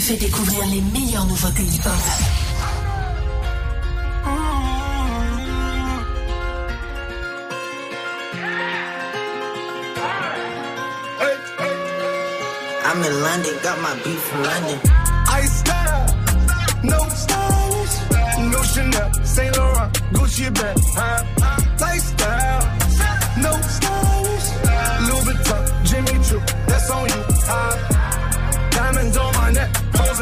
fait 0.04 0.18
découvrir 0.18 0.66
les 0.66 0.82
meilleures 0.82 1.26
nouveautés 1.26 1.64
hip-hop. 1.64 1.94
I'm 12.86 13.02
in 13.02 13.22
London, 13.22 13.54
got 13.64 13.80
my 13.80 13.96
beef 14.04 14.20
from 14.20 14.44
London. 14.44 14.80
I 15.30 15.46
style, 15.46 16.06
no 16.84 17.00
stylish, 17.08 18.52
no 18.52 18.64
Chanel, 18.64 19.12
Saint 19.24 19.56
Laurent, 19.56 19.90
Gucci 20.12 20.54
bag, 20.54 20.78
huh? 20.98 21.33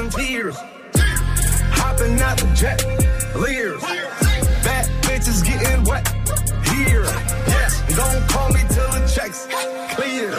some 0.01 0.21
tears. 0.21 0.57
Hopping 1.77 2.19
out 2.21 2.37
the 2.37 2.49
jet, 2.55 2.79
leers. 3.35 3.81
Bad 4.65 4.85
bitches 5.05 5.45
getting 5.45 5.83
wet 5.83 6.07
here. 6.73 7.03
Yes, 7.53 7.71
don't 7.95 8.21
call 8.29 8.49
me 8.49 8.61
till 8.73 8.91
the 8.95 9.01
checks 9.13 9.47
clear. 9.95 10.31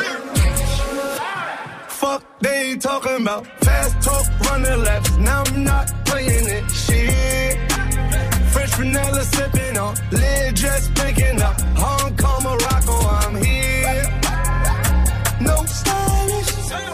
Fuck 1.88 2.22
they 2.40 2.72
ain't 2.72 2.82
talking 2.82 3.22
about. 3.22 3.46
Fast 3.64 4.02
talk, 4.02 4.26
running 4.46 4.82
laps. 4.82 5.16
Now 5.18 5.44
I'm 5.46 5.64
not 5.64 5.86
playing 6.06 6.48
it. 6.56 6.70
Shit. 6.70 7.72
French 8.52 8.74
vanilla 8.74 9.22
sipping 9.22 9.76
on. 9.78 9.94
Lid 10.10 10.56
just 10.56 10.94
picking 10.94 11.40
up. 11.40 11.60
Home 11.76 12.01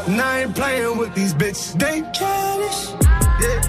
And 0.08 0.20
I 0.20 0.40
ain't 0.40 0.54
playing 0.54 0.96
with 0.96 1.14
these 1.14 1.34
bitches. 1.34 1.78
They 1.78 2.00
childish. 2.18 2.80
Yeah. 3.42 3.60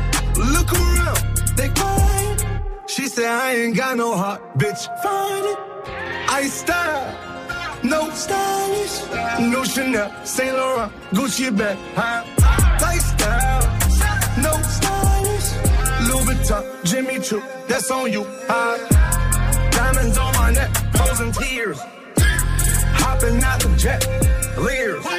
Look 0.55 0.71
around. 0.71 1.19
They 1.57 1.69
quiet. 1.69 2.45
She 2.87 3.07
said, 3.07 3.25
I 3.25 3.55
ain't 3.55 3.75
got 3.75 3.97
no 3.97 4.15
heart, 4.15 4.41
bitch. 4.57 4.81
Find 5.03 5.45
it. 5.45 5.57
I 6.29 6.47
style. 6.47 7.29
No 7.83 8.09
stylish, 8.09 9.09
no 9.39 9.63
Chanel, 9.63 10.11
Saint 10.25 10.53
Laurent, 10.53 10.91
Gucci 11.11 11.49
bag, 11.57 11.77
high 11.95 12.25
lifestyle. 12.81 13.63
No 14.43 14.51
stylish, 14.75 15.49
Louis 16.07 16.25
Vuitton, 16.27 16.83
Jimmy 16.83 17.19
Choo, 17.19 17.41
that's 17.69 17.89
on 17.89 18.11
you. 18.11 18.25
High 18.49 18.79
diamonds 19.71 20.17
on 20.17 20.33
my 20.33 20.51
neck, 20.51 20.75
frozen 20.93 21.31
tears, 21.31 21.79
hopping 22.99 23.41
out 23.41 23.61
the 23.61 23.73
jet, 23.77 24.05
leers. 24.57 25.18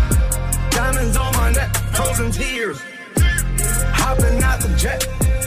Diamonds 0.81 1.15
on 1.15 1.31
my 1.33 1.51
neck, 1.51 1.71
frozen 1.93 2.31
tears. 2.31 2.81
Hopping 4.01 4.41
out 4.41 4.59
the 4.61 4.73
jet, 4.83 5.01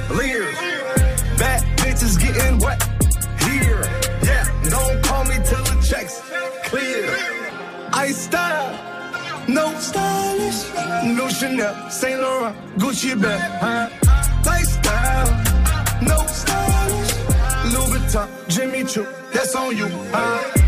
leers. 0.09 0.55
Bad 1.41 1.61
bitches 1.79 2.15
getting 2.25 2.57
wet 2.59 2.81
here. 3.43 3.83
Yeah, 4.23 4.45
don't 4.71 5.03
call 5.03 5.25
me 5.25 5.35
till 5.45 5.65
the 5.71 5.77
checks 5.89 6.23
clear. 6.69 7.11
I 7.93 8.13
style, 8.13 8.79
no 9.49 9.75
stylish. 9.81 10.61
No 11.19 11.29
Chanel, 11.29 11.91
Saint 11.91 12.21
Laurent, 12.21 12.57
Gucci 12.79 13.21
bag, 13.21 13.41
huh? 13.61 13.89
Lifestyle, 14.47 15.31
no 16.11 16.19
stylish. 16.29 17.13
Louis 17.73 17.91
Vuitton, 17.93 18.29
Jimmy 18.47 18.85
Choo, 18.85 19.05
that's 19.33 19.53
on 19.57 19.77
you, 19.77 19.89
huh? 20.13 20.64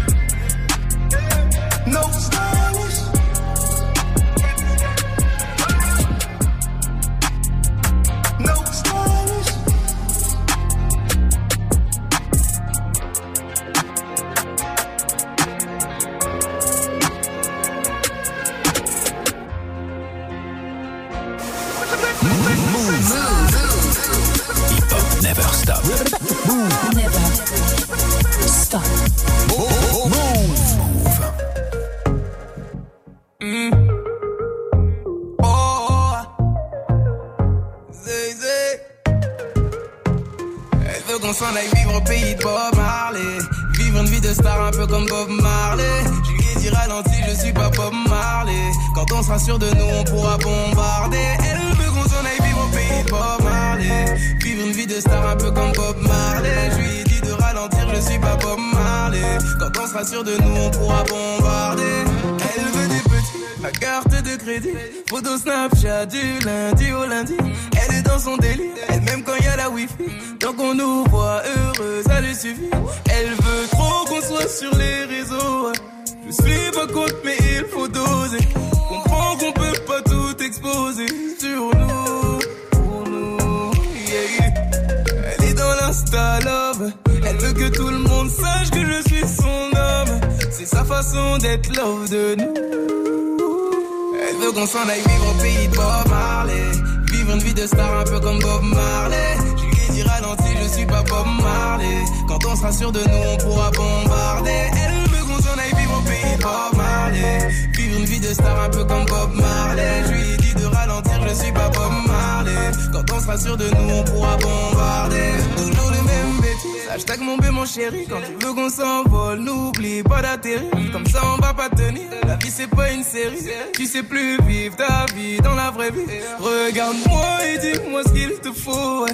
Sera 113.27 113.39
sûr 113.39 113.57
de 113.57 113.65
nous, 113.65 113.91
on 113.93 114.05
pourra 114.05 114.37
bombarder. 114.37 115.33
Toujours 115.57 115.91
les 115.91 116.03
mêmes 116.03 116.41
bêtises. 116.41 116.89
Hashtag 116.89 117.21
mon 117.21 117.37
bé, 117.37 117.51
mon 117.51 117.67
chéri. 117.67 118.07
Quand 118.09 118.21
tu 118.21 118.47
veux 118.47 118.53
qu'on 118.55 118.71
s'envole, 118.71 119.41
n'oublie 119.41 120.03
pas 120.05 120.23
d'atterrir. 120.23 120.71
Comme 120.93 121.07
ça, 121.07 121.21
on 121.35 121.41
va 121.41 121.53
pas 121.53 121.69
tenir. 121.69 122.09
La 122.27 122.37
vie, 122.37 122.51
c'est 122.51 122.71
pas 122.71 122.91
une 122.93 123.03
série. 123.03 123.49
Tu 123.75 123.87
sais 123.87 124.05
plus 124.05 124.39
vivre 124.43 124.77
ta 124.77 125.07
vie 125.15 125.39
dans 125.39 125.55
la 125.55 125.71
vraie 125.71 125.91
vie. 125.91 126.07
Regarde-moi 126.39 127.27
et 127.47 127.59
dis-moi 127.59 128.03
ce 128.07 128.13
qu'il 128.13 128.33
te 128.41 128.53
faut. 128.53 129.07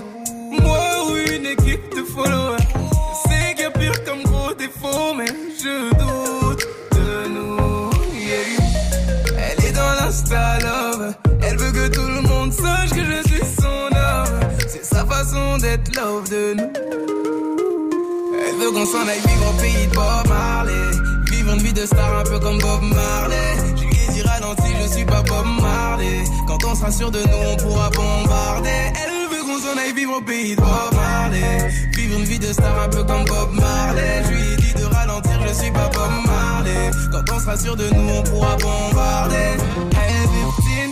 Moi 0.61 0.85
ou 1.09 1.17
une 1.35 1.47
équipe 1.47 1.95
de 1.97 2.03
followers. 2.03 2.59
Sais 3.27 3.55
qu'il 3.55 3.65
y 3.65 3.67
a 3.67 3.71
pire 3.71 4.05
comme 4.05 4.23
gros 4.25 4.53
défaut, 4.53 5.15
mais 5.17 5.33
je 5.63 5.91
doute 6.01 6.67
de 6.93 7.29
nous. 7.29 7.91
Elle 9.39 9.65
est 9.65 9.73
dans 9.73 9.93
l'insta 9.99 10.59
love. 10.59 11.15
Elle 11.45 11.57
veut 11.57 11.73
que 11.73 11.89
tout 11.89 12.07
le 12.07 12.21
monde 12.21 12.53
sache 12.53 12.91
que 12.91 13.05
je 13.05 13.29
suis 13.29 13.32
Elle 18.45 18.57
veut 18.59 18.73
qu'on 18.73 18.85
s'en 18.85 19.07
aille 19.07 19.21
vivre 19.25 19.51
au 19.51 19.61
pays 19.61 19.87
de 19.87 19.95
Bob 19.95 20.29
Marley. 20.29 20.73
Vivre 21.31 21.53
une 21.53 21.63
vie 21.63 21.73
de 21.73 21.87
star 21.87 22.19
un 22.19 22.25
peu 22.25 22.41
comme 22.41 22.59
Bob 22.59 22.83
Marley. 22.83 23.55
Je 23.77 23.85
lui 23.85 24.19
ai 24.19 24.23
ralenti, 24.23 24.73
je 24.83 24.89
suis 24.93 25.05
pas 25.05 25.23
Bob 25.23 25.47
Marley. 25.61 26.25
Quand 26.49 26.65
on 26.65 26.75
sera 26.75 26.91
sûr 26.91 27.13
de 27.13 27.21
nous, 27.21 27.53
on 27.53 27.57
pourra 27.57 27.91
bombarder. 27.91 28.93
Elle 28.97 29.29
veut 29.31 29.45
qu'on 29.45 29.59
s'en 29.59 29.79
aille 29.79 29.93
vivre 29.95 30.17
au 30.19 30.23
pays 30.23 30.57
de 30.57 30.61
Bob 30.61 30.93
Marley. 30.93 31.71
Vivre 31.95 32.19
une 32.19 32.25
vie 32.25 32.41
de 32.41 32.53
star 32.53 32.83
un 32.83 32.89
peu 32.89 33.05
comme 33.05 33.25
Bob 33.27 33.53
Marley. 33.53 34.25
Je 34.25 34.31
lui 34.31 34.55
ai 34.55 34.57
dit 34.57 34.75
de 34.75 34.85
ralentir, 34.87 35.41
je 35.47 35.55
suis 35.55 35.71
pas 35.71 35.89
Bob 35.95 36.11
Marley. 36.27 36.91
Quand 37.13 37.33
on 37.33 37.39
sera 37.39 37.57
sûr 37.57 37.77
de 37.77 37.89
nous, 37.95 38.09
on 38.09 38.23
pourra 38.25 38.57
bombarder. 38.57 39.57
Hey, 39.95 40.27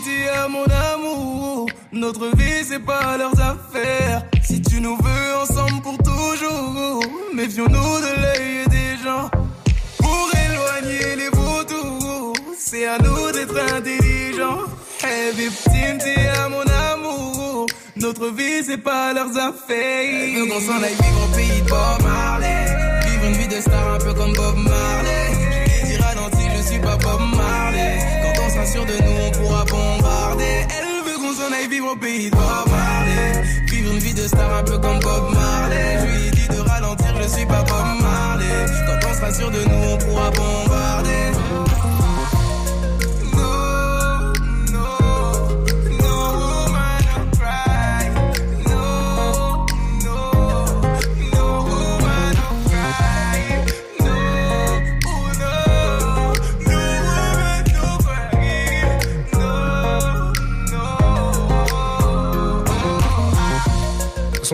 tu 0.05 0.11
es 0.11 0.49
mon 0.49 0.67
amour. 0.93 1.70
Notre 1.93 2.37
vie, 2.37 2.65
c'est 2.69 2.79
pas 2.79 3.17
leurs 3.17 3.39
affaires. 3.41 4.23
Si 4.45 4.63
tu 4.63 4.81
nous 4.81 4.97
veux 4.97 5.37
ensemble 5.43 5.83
pour 5.83 5.99
toujours, 5.99 7.03
méfions-nous 7.35 7.99
de 8.01 8.23
l'œil 8.23 8.69
des 8.69 9.03
gens. 9.03 9.29
Pour 9.99 10.31
éloigner 10.31 11.17
les 11.17 11.29
vautours, 11.31 12.35
c'est 12.57 12.87
à 12.87 12.97
nous 12.99 13.33
d'être 13.33 13.59
intelligents. 13.75 14.67
Hey, 15.03 15.33
victime, 15.35 15.99
tu 15.99 16.11
es 16.11 16.49
mon 16.49 16.63
amour. 16.93 17.67
Notre 17.97 18.29
vie, 18.29 18.63
c'est 18.65 18.79
pas 18.79 19.13
leurs 19.13 19.37
affaires. 19.37 20.37
Veut 20.37 20.47
qu'on 20.47 20.61
s'en 20.61 20.81
aille 20.81 20.95
vivre 20.95 21.25
au 21.25 21.37
pays 21.37 21.61
de 21.61 21.69
Bob 21.69 22.03
Marley. 22.05 22.67
Vivre 23.05 23.25
une 23.25 23.33
vie 23.33 23.49
de 23.49 23.61
star 23.61 23.95
un 23.95 23.99
peu 23.99 24.15
comme 24.15 24.33
Bob 24.35 24.57
Marley. 24.59 25.27
Je 25.33 25.49
lui 25.49 25.93
ai 25.93 25.97
dit 25.97 26.03
ralenti, 26.03 26.45
je 26.57 26.63
suis 26.69 26.79
pas 26.79 26.97
Bob 26.99 27.21
Marley. 27.37 27.99
Quand 28.23 28.43
on 28.45 28.67
sûr 28.67 28.87
de 28.87 28.93
nous, 28.93 29.27
on 29.27 29.31
pourra 29.33 29.65
bombarder. 29.65 30.00
Qu'on 31.51 31.57
aille 31.57 31.69
vivre 31.69 31.93
au 31.93 31.97
pays 31.97 32.31
de 32.31 32.37
Bob 32.37 32.69
Marley. 32.71 33.43
Vivre 33.67 33.95
vie 33.95 34.15
de 34.15 34.29
star 34.29 34.59
un 34.59 34.63
peu 34.63 34.79
comme 34.79 35.01
Bob 35.01 35.35
Marley. 35.35 35.99
Je 35.99 36.07
lui 36.07 36.31
dit 36.31 36.49
de 36.49 36.61
ralentir, 36.61 37.15
je 37.23 37.29
suis 37.29 37.47
pas 37.47 37.63
Bob 37.63 38.01
Marley. 38.01 38.67
Quand 38.87 39.09
on 39.11 39.15
sera 39.15 39.35
sûr 39.35 39.51
de 39.51 39.59
nous, 39.65 39.91
on 39.91 39.99
pourra 39.99 40.31
bombarder. 40.31 41.11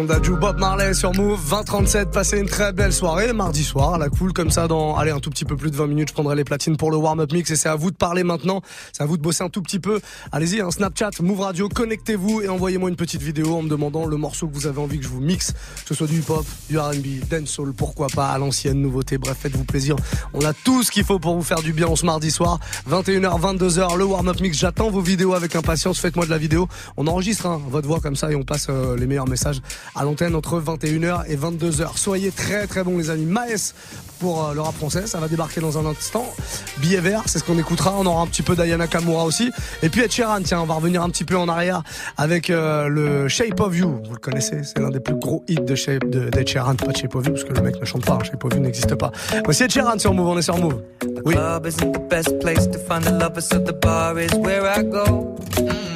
Son 0.07 0.13
d'Adju 0.13 0.37
Bob 0.37 0.59
Marley 0.59 0.95
sur 0.95 1.13
Move, 1.15 1.41
2037, 1.51 2.11
passez 2.11 2.39
une 2.39 2.47
très 2.47 2.73
belle 2.73 2.93
soirée, 2.93 3.33
mardi 3.33 3.65
soir, 3.65 3.99
la 3.99 4.09
cool, 4.09 4.33
comme 4.33 4.51
ça, 4.51 4.69
dans, 4.69 4.95
allez, 4.97 5.11
un 5.11 5.19
tout 5.19 5.31
petit 5.31 5.45
peu 5.45 5.57
plus 5.57 5.71
de 5.71 5.77
20 5.77 5.87
minutes, 5.87 6.09
je 6.11 6.13
prendrai 6.13 6.37
les 6.37 6.45
platines 6.45 6.77
pour 6.77 6.91
le 6.91 6.97
warm-up 6.97 7.33
mix 7.33 7.51
et 7.51 7.57
c'est 7.57 7.69
à 7.69 7.75
vous 7.75 7.91
de 7.91 7.97
parler 7.97 8.23
maintenant, 8.23 8.61
c'est 8.93 9.03
à 9.03 9.07
vous 9.07 9.17
de 9.17 9.23
bosser 9.23 9.43
un 9.43 9.49
tout 9.49 9.63
petit 9.63 9.81
peu. 9.81 10.01
Allez-y, 10.33 10.61
un 10.61 10.71
Snapchat, 10.71 11.11
Move 11.21 11.41
Radio, 11.41 11.69
connectez-vous 11.69 12.43
et 12.43 12.49
envoyez-moi 12.49 12.91
une 12.91 12.97
petite 12.97 13.23
vidéo 13.23 13.57
en 13.57 13.63
me 13.63 13.69
demandant 13.69 14.07
le 14.07 14.17
morceau 14.17 14.47
que 14.47 14.55
vous 14.55 14.67
avez 14.67 14.81
envie 14.81 14.99
que 14.99 15.05
je 15.05 15.09
vous 15.09 15.21
mixe, 15.21 15.53
que 15.53 15.89
ce 15.89 15.95
soit 15.95 16.07
du 16.07 16.21
hip-hop, 16.21 16.45
du 16.69 16.79
R&B, 16.79 17.27
dancehall, 17.29 17.73
pourquoi 17.73 18.09
pas, 18.09 18.29
à 18.29 18.39
l'ancienne, 18.39 18.81
nouveauté, 18.81 19.19
bref, 19.19 19.39
faites-vous 19.41 19.65
plaisir. 19.65 19.97
On 20.35 20.45
a 20.45 20.53
tout 20.53 20.83
ce 20.83 20.91
qu'il 20.91 21.05
faut 21.05 21.19
pour 21.19 21.35
vous 21.35 21.43
faire 21.43 21.63
du 21.63 21.73
bien 21.73 21.89
en 21.89 21.97
ce 21.97 22.07
mardi 22.07 22.31
soir, 22.31 22.61
21h, 22.89 23.41
22h, 23.41 23.97
le 23.97 24.05
warm-up 24.05 24.41
mix, 24.41 24.59
j'attends 24.59 24.91
vos 24.91 25.01
vidéos 25.01 25.35
avec 25.35 25.57
impatience, 25.57 25.99
faites-moi 25.99 26.27
de 26.27 26.31
la 26.31 26.39
vidéo. 26.39 26.69
On 26.97 27.07
enregistre 27.07 27.47
hein, 27.47 27.61
votre 27.71 27.89
voix 27.89 28.01
comme 28.01 28.15
ça 28.15 28.31
et 28.31 28.37
on 28.37 28.45
passe 28.45 28.69
euh, 28.71 28.97
les 28.97 29.07
meilleurs 29.07 29.29
messages 29.29 29.61
à 29.97 30.05
l'antenne 30.05 30.35
entre 30.35 30.61
21h 30.61 31.25
et 31.29 31.37
22h. 31.37 31.97
Soyez 31.97 32.31
très 32.31 32.67
très 32.67 32.85
bons 32.85 32.99
les 32.99 33.11
amis. 33.11 33.25
Maes 33.27 33.75
pour 34.19 34.45
euh, 34.45 34.55
le 34.55 34.61
rap 34.61 34.75
français, 34.75 35.07
ça 35.07 35.19
va 35.19 35.29
débarquer 35.29 35.61
dans 35.61 35.79
un 35.79 35.87
instant. 35.87 36.27
Billet 36.79 37.01
vert, 37.01 37.23
c'est 37.27 37.39
ce 37.39 37.45
qu'on 37.45 37.59
écoutera. 37.59 37.95
On 37.99 38.07
aura 38.07 38.23
un 38.23 38.27
petit 38.27 38.43
peu 38.43 38.57
d'Ayana 38.57 38.87
Kamura 38.87 39.25
aussi. 39.25 39.51
Et 39.83 39.89
puis 39.89 40.03
Ed 40.03 40.13
Sheeran, 40.13 40.43
tiens, 40.43 40.61
on 40.61 40.67
va 40.67 40.75
revenir 40.75 41.03
un 41.03 41.11
petit 41.11 41.25
peu 41.25 41.37
en 41.37 41.49
arrière 41.49 41.83
avec 42.17 42.51
euh, 42.51 42.89
le 42.89 43.29
Shape 43.29 43.61
of 43.61 43.77
You. 43.77 44.01
Vous 44.05 44.15
le 44.15 44.21
connaissez, 44.21 44.63
c'est 44.63 44.79
l'un 44.79 44.91
des 44.91 45.01
plus 45.01 45.17
gros 45.17 45.45
hits 45.49 45.57
de 45.57 45.75
Shape 45.75 46.09
de 46.09 46.31
Sheeran, 46.47 46.77
pas 46.77 46.93
de 46.93 46.97
Shape 46.97 47.15
of 47.15 47.27
You 47.27 47.33
parce 47.33 47.45
que 47.45 47.53
le 47.53 47.63
mec 47.63 47.81
ne 47.81 47.85
chante 47.85 48.05
pas. 48.05 48.19
Shape 48.23 48.45
of 48.45 48.53
You 48.55 48.61
n'existe 48.61 48.95
pas. 48.95 49.13
Voici 49.45 49.65
Ed 49.65 49.71
Sheeran 49.71 49.99
sur 49.99 50.15
Move, 50.15 50.29
on 50.29 50.39
est 50.39 50.43
sur 50.43 50.59
Move. 50.59 50.81
Oui. 51.25 51.35
the 51.35 52.09
best 52.09 52.39
place 52.41 52.67
to 52.67 52.79
find 52.79 53.05
the 53.05 53.41
so 53.41 53.59
the 53.59 53.73
bar 53.73 54.19
is 54.19 54.33
where 54.35 54.65
I 54.67 54.83
go. 54.83 55.37
Me 55.61 55.96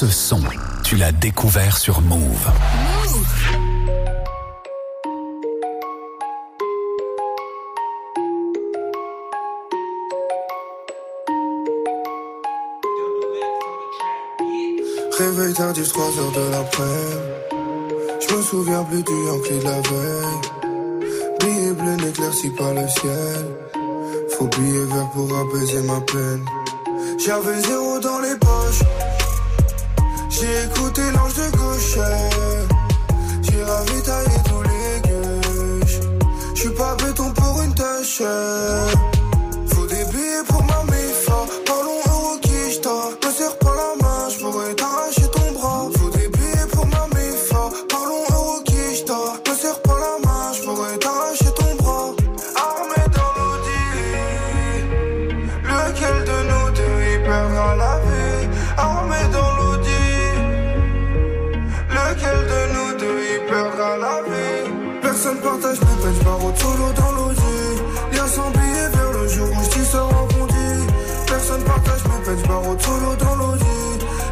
Ce 0.00 0.08
son, 0.08 0.40
tu 0.82 0.96
l'as 0.96 1.12
découvert 1.12 1.76
sur 1.76 2.00
Move. 2.00 2.50
Réveil 15.18 15.52
tardif, 15.52 15.92
3 15.92 16.04
heures 16.06 16.32
de 16.32 16.50
l'après. 16.50 16.82
Je 18.26 18.34
me 18.34 18.42
souviens 18.42 18.82
plus 18.84 19.02
du 19.02 19.12
Yankee 19.26 19.58
de 19.58 19.64
la 19.64 19.80
veille. 19.82 20.40
Billet 21.40 21.72
bleu 21.74 21.96
n'éclairci 21.96 22.48
par 22.56 22.72
le 22.72 22.88
ciel. 22.88 23.44
Faut 24.30 24.46
billet 24.46 24.86
vert 24.86 25.10
pour 25.10 25.28
apaiser 25.36 25.82
ma 25.82 26.00
peine. 26.00 26.46
J'avais 27.18 27.60
zéro 27.60 28.00
dans 28.00 28.20
les 28.20 28.38
poches. 28.38 29.09
J'ai 30.40 30.64
écouté 30.64 31.02
l'ange 31.14 31.34
de 31.34 31.54
gauche. 31.54 31.98
J'ai 33.42 33.62
ravitaillé 33.62 34.36
tous 34.48 34.62
les 34.62 35.00
gueuches. 35.06 36.00
J'suis 36.54 36.70
pas 36.70 36.96
béton 36.96 37.30
pour 37.32 37.60
une 37.60 37.74
tâche. 37.74 38.22
Faut 39.66 39.86
des 39.86 40.04
billets 40.10 40.44
pour 40.48 40.62
Personne 65.60 65.78
partage 65.78 65.80
mes 65.80 66.02
peines, 66.02 66.14
j'barre 66.20 66.58
solo 66.58 66.92
dans 66.96 67.12
l'audi. 67.12 67.42
Y'a 68.16 68.26
100 68.26 68.50
billets 68.50 68.88
vers 68.92 69.12
le 69.12 69.28
jour 69.28 69.48
où 69.48 69.64
j't'y 69.64 69.84
sors 69.84 70.08
en. 70.08 70.28
Personne 71.26 71.62
partage 71.64 72.04
mes 72.04 72.24
peines, 72.24 72.38
j'barre 72.44 72.80
solo 72.80 73.16
dans 73.18 73.36
l'audi. 73.36 73.64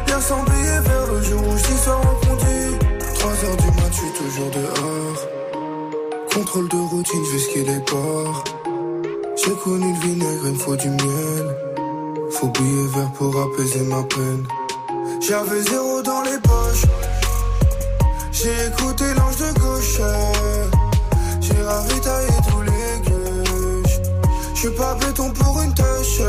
Y'a 0.07 0.21
100 0.21 0.43
billets 0.43 0.79
vers 0.81 1.07
le 1.13 1.21
jour 1.23 1.41
où 1.47 1.57
j't'y 1.57 1.77
sors 1.77 2.01
en 2.01 2.25
bondi. 2.25 2.77
3 3.15 3.31
heures 3.31 3.57
du 3.57 3.67
mat, 3.67 3.91
j'suis 3.91 4.13
toujours 4.17 4.51
dehors. 4.51 5.27
Contrôle 6.33 6.69
de 6.69 6.77
routine, 6.77 7.25
skier 7.39 7.63
les 7.63 7.79
ports. 7.81 8.43
J'ai 9.35 9.53
connu 9.63 9.93
le 9.93 9.99
vinaigre, 9.99 10.45
il 10.45 10.53
me 10.53 10.57
faut 10.57 10.75
du 10.75 10.89
miel. 10.89 11.57
Faut 12.31 12.47
billet 12.47 12.87
vert 12.95 13.11
pour 13.17 13.39
apaiser 13.39 13.81
ma 13.81 14.01
peine. 14.03 14.47
J'avais 15.21 15.61
zéro 15.61 16.01
dans 16.01 16.21
les 16.23 16.39
poches. 16.39 16.85
J'ai 18.31 18.67
écouté 18.67 19.05
l'ange 19.15 19.37
de 19.37 19.59
gauche. 19.59 20.78
J'ai 21.69 21.75
ravitaillé 21.75 22.29
tous 22.49 22.61
les 22.63 23.09
gueuches. 23.09 23.99
J'suis 24.55 24.71
pas 24.71 24.95
béton 24.95 25.29
pour 25.31 25.61
une 25.61 25.73
tâche. 25.73 26.21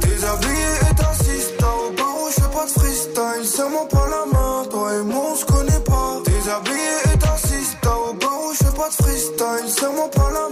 Déshabillé 0.00 0.70
et 0.88 0.94
t'assistes 0.94 1.60
au 1.62 1.90
barreau, 1.96 2.28
j'fais 2.30 2.42
pas 2.42 2.64
de 2.66 2.70
freestyle. 2.70 3.44
Serre-moi 3.44 3.88
pas 3.90 4.06
la 4.08 4.24
main, 4.32 4.64
toi 4.70 4.94
et 4.94 5.02
moi 5.02 5.32
on 5.32 5.34
se 5.34 5.44
connaît 5.44 5.80
pas. 5.80 6.20
Déshabillé 6.24 7.12
et 7.12 7.18
t'assistes 7.18 7.86
au 7.86 8.14
barreau, 8.14 8.52
j'fais 8.54 8.76
pas 8.76 8.88
de 8.88 8.94
freestyle. 9.02 9.68
Serre-moi 9.68 10.08
pas 10.10 10.30
la 10.30 10.40
main, 10.40 10.47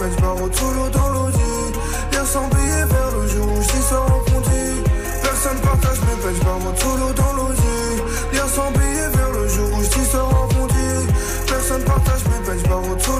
Mais 0.00 0.06
je 0.06 0.24
me 0.24 0.52
sous 0.54 0.70
l'eau 0.70 0.88
dans 0.88 1.08
l'audi 1.10 1.38
Hier 2.10 2.26
sans 2.26 2.48
billet 2.48 2.86
vers 2.88 3.10
le 3.20 3.28
jour 3.28 3.46
où 3.52 3.60
j'y 3.60 3.82
sors 3.82 4.06
en 4.06 4.20
Personne 5.22 5.60
partage 5.60 6.00
mes 6.00 6.22
peines, 6.22 6.36
je 6.40 6.68
me 6.68 6.76
sous 6.76 6.96
l'eau 6.96 7.12
dans 7.12 7.32
l'audi 7.34 8.02
Hier 8.32 8.48
sans 8.48 8.70
billet 8.70 9.08
vers 9.12 9.30
le 9.30 9.46
jour 9.46 9.68
où 9.76 9.82
j'y 9.82 10.04
sors 10.06 10.28
en 10.28 10.48
Personne 11.46 11.84
partage 11.84 12.24
mes 12.24 12.46
peines, 12.46 12.60
je 12.64 12.92
me 12.92 12.98
sous 12.98 13.19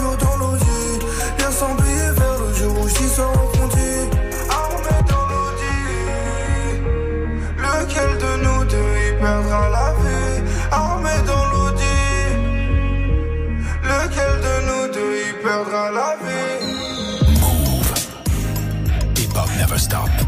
Hip 19.81 20.20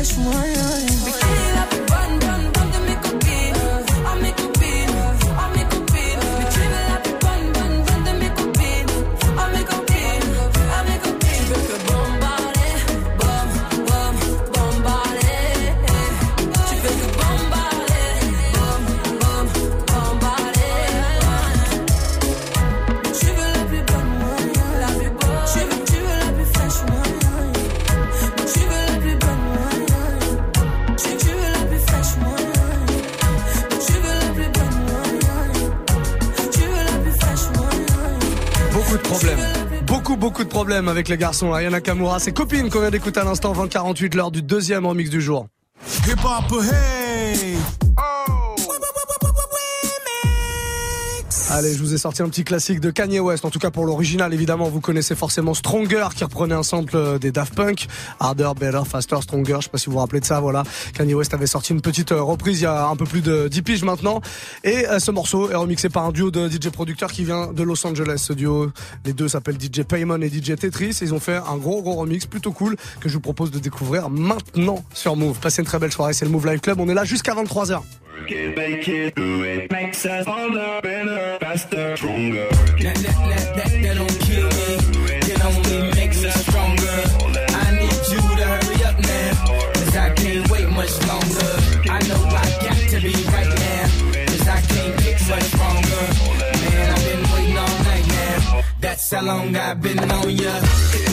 apaixonei 0.00 0.99
avec 40.90 41.08
les 41.08 41.16
garçons. 41.16 41.54
Ayana 41.54 41.80
Kamura, 41.80 42.18
ses 42.18 42.32
copines 42.32 42.68
qu'on 42.68 42.80
vient 42.80 42.90
d'écouter 42.90 43.20
à 43.20 43.24
l'instant, 43.24 43.52
2048, 43.52 44.14
lors 44.14 44.30
du 44.30 44.42
deuxième 44.42 44.86
remix 44.86 45.08
du 45.08 45.20
jour. 45.20 45.46
Allez, 51.60 51.74
je 51.74 51.78
vous 51.80 51.92
ai 51.92 51.98
sorti 51.98 52.22
un 52.22 52.28
petit 52.30 52.42
classique 52.42 52.80
de 52.80 52.90
Kanye 52.90 53.20
West. 53.20 53.44
En 53.44 53.50
tout 53.50 53.58
cas, 53.58 53.70
pour 53.70 53.84
l'original, 53.84 54.32
évidemment, 54.32 54.70
vous 54.70 54.80
connaissez 54.80 55.14
forcément 55.14 55.52
Stronger, 55.52 56.06
qui 56.16 56.24
reprenait 56.24 56.54
un 56.54 56.62
sample 56.62 56.96
euh, 56.96 57.18
des 57.18 57.32
Daft 57.32 57.54
Punk. 57.54 57.86
Harder, 58.18 58.52
Better, 58.58 58.80
Faster, 58.86 59.16
Stronger. 59.20 59.56
Je 59.58 59.64
sais 59.64 59.68
pas 59.68 59.76
si 59.76 59.84
vous 59.84 59.92
vous 59.92 59.98
rappelez 59.98 60.20
de 60.20 60.24
ça, 60.24 60.40
voilà. 60.40 60.62
Kanye 60.94 61.12
West 61.12 61.34
avait 61.34 61.46
sorti 61.46 61.74
une 61.74 61.82
petite 61.82 62.12
euh, 62.12 62.22
reprise 62.22 62.60
il 62.60 62.62
y 62.62 62.66
a 62.66 62.86
un 62.86 62.96
peu 62.96 63.04
plus 63.04 63.20
de 63.20 63.48
10 63.48 63.60
piges 63.60 63.84
maintenant. 63.84 64.22
Et 64.64 64.88
euh, 64.88 64.98
ce 65.00 65.10
morceau 65.10 65.50
est 65.50 65.54
remixé 65.54 65.90
par 65.90 66.06
un 66.06 66.12
duo 66.12 66.30
de 66.30 66.48
DJ 66.48 66.70
producteurs 66.70 67.12
qui 67.12 67.24
vient 67.24 67.52
de 67.52 67.62
Los 67.62 67.86
Angeles. 67.86 68.22
Ce 68.26 68.32
duo, 68.32 68.70
les 69.04 69.12
deux 69.12 69.28
s'appellent 69.28 69.60
DJ 69.60 69.82
Paymon 69.82 70.22
et 70.22 70.30
DJ 70.30 70.56
Tetris. 70.56 70.96
Ils 71.02 71.12
ont 71.12 71.20
fait 71.20 71.36
un 71.46 71.58
gros, 71.58 71.82
gros 71.82 71.96
remix 71.96 72.24
plutôt 72.24 72.52
cool 72.52 72.76
que 73.00 73.10
je 73.10 73.12
vous 73.12 73.20
propose 73.20 73.50
de 73.50 73.58
découvrir 73.58 74.08
maintenant 74.08 74.82
sur 74.94 75.14
Move. 75.14 75.38
Passez 75.40 75.60
une 75.60 75.66
très 75.66 75.78
belle 75.78 75.92
soirée. 75.92 76.14
C'est 76.14 76.24
le 76.24 76.30
Move 76.30 76.46
Live 76.46 76.60
Club. 76.60 76.80
On 76.80 76.88
est 76.88 76.94
là 76.94 77.04
jusqu'à 77.04 77.34
23h. 77.34 77.82
Get, 78.26 78.56
make 78.56 78.88
it, 78.88 79.14
do 79.14 79.42
it. 79.42 79.70
Makes 79.70 80.06
us 80.06 80.26
harder, 80.26 80.80
better, 80.82 81.38
faster, 81.40 81.96
stronger. 81.96 82.48
That, 82.48 82.78
that, 82.78 83.02
that, 83.02 83.56
that, 83.56 83.82
that 83.82 83.94
don't 83.96 84.20
kill 84.20 84.48
me. 84.48 85.10
It 85.32 85.44
only 85.44 85.94
makes 85.94 86.24
us 86.24 86.46
stronger. 86.46 86.96
I 87.62 87.70
need 87.74 88.02
you 88.12 88.20
to 88.20 88.44
hurry 88.44 88.84
up 88.84 88.98
now. 89.00 89.72
Cause 89.74 89.96
I 89.96 90.10
can't 90.14 90.50
wait 90.50 90.68
much 90.70 90.94
longer. 91.08 91.50
I 91.90 91.98
know 92.08 92.22
I 92.26 92.46
got 92.64 92.78
to 92.90 93.00
be 93.00 93.14
right 93.30 93.52
now. 93.58 93.86
Cause 94.26 94.48
I 94.48 94.60
can't 94.60 95.02
get 95.02 95.28
much 95.28 95.42
stronger. 95.44 96.04
Man, 96.60 96.90
I've 96.94 97.04
been 97.04 97.32
waiting 97.32 97.58
all 97.58 97.78
night 97.84 98.06
now. 98.08 98.62
That's 98.80 99.10
how 99.10 99.22
long 99.22 99.56
I've 99.56 99.80
been 99.80 99.98
on 99.98 100.30
ya. 100.30 101.09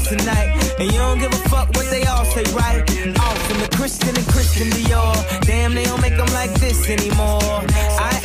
Tonight. 0.00 0.54
And 0.78 0.90
you 0.90 0.98
don't 0.98 1.18
give 1.18 1.32
a 1.32 1.48
fuck 1.48 1.68
what 1.74 1.90
they 1.90 2.04
all 2.04 2.24
say, 2.24 2.44
right? 2.54 2.82
Off 3.18 3.38
from 3.46 3.58
the 3.60 3.68
Christian 3.76 4.16
and 4.16 4.26
Christian 4.28 4.68
Dior. 4.70 5.14
Damn, 5.42 5.74
they 5.74 5.84
don't 5.84 6.00
make 6.00 6.16
them 6.16 6.28
like 6.34 6.52
this 6.54 6.88
anymore. 6.88 7.40
I 7.42 8.17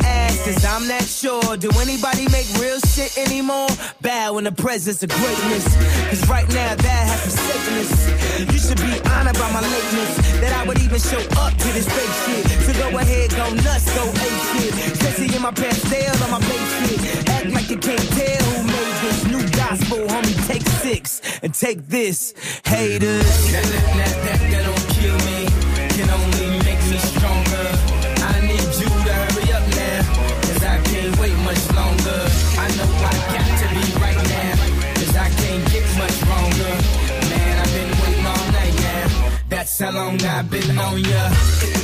cause 0.44 0.66
I'm 0.66 0.88
not 0.88 1.04
sure. 1.04 1.58
Do 1.58 1.70
anybody 1.80 2.28
make 2.30 2.48
real 2.60 2.80
shit 2.80 3.18
anymore? 3.18 3.70
Bow 4.02 4.38
in 4.38 4.44
the 4.44 4.52
presence 4.52 5.02
of 5.04 5.10
greatness. 5.10 5.66
Cause 6.10 6.28
right 6.30 6.48
now, 6.50 6.76
that 6.76 7.04
has 7.08 7.22
forsaken. 7.24 7.64
You 8.52 8.60
should 8.60 8.78
be 8.78 9.00
honored 9.10 9.38
by 9.40 9.50
my 9.52 9.62
lateness. 9.62 10.12
That 10.42 10.54
I 10.54 10.68
would 10.68 10.80
even 10.80 11.00
show 11.00 11.22
up 11.40 11.54
to 11.54 11.68
this 11.72 11.88
fake 11.88 12.16
shit. 12.26 12.44
So 12.66 12.72
go 12.74 12.98
ahead, 12.98 13.30
go 13.32 13.48
nuts, 13.64 13.88
go 13.96 14.04
ape 14.04 14.44
shit. 14.52 14.74
Sexy 15.02 15.36
in 15.36 15.42
my 15.42 15.52
pastel 15.52 16.24
on 16.24 16.32
my 16.32 16.40
base 16.40 16.72
shit. 16.80 17.30
Act 17.30 17.50
like 17.56 17.70
you 17.70 17.78
can't 17.78 18.08
tell 18.12 18.44
who 18.52 18.64
made 18.68 18.98
this 19.04 19.20
new 19.32 19.44
gospel, 19.56 20.00
homie. 20.08 20.48
Take 20.48 20.68
six 20.84 21.22
and 21.42 21.54
take 21.54 21.88
this, 21.88 22.34
haters. 22.66 23.24
That, 23.52 23.64
that, 23.64 24.16
that, 24.26 24.40
that 24.52 24.64
don't 24.68 24.88
kill 24.92 25.18
me. 25.26 25.48
Can 25.96 26.10
only 26.10 26.33
That's 39.76 39.96
how 39.96 40.06
long 40.06 40.22
I've 40.22 40.50
been 40.52 40.78
on 40.78 41.00
ya. 41.00 41.83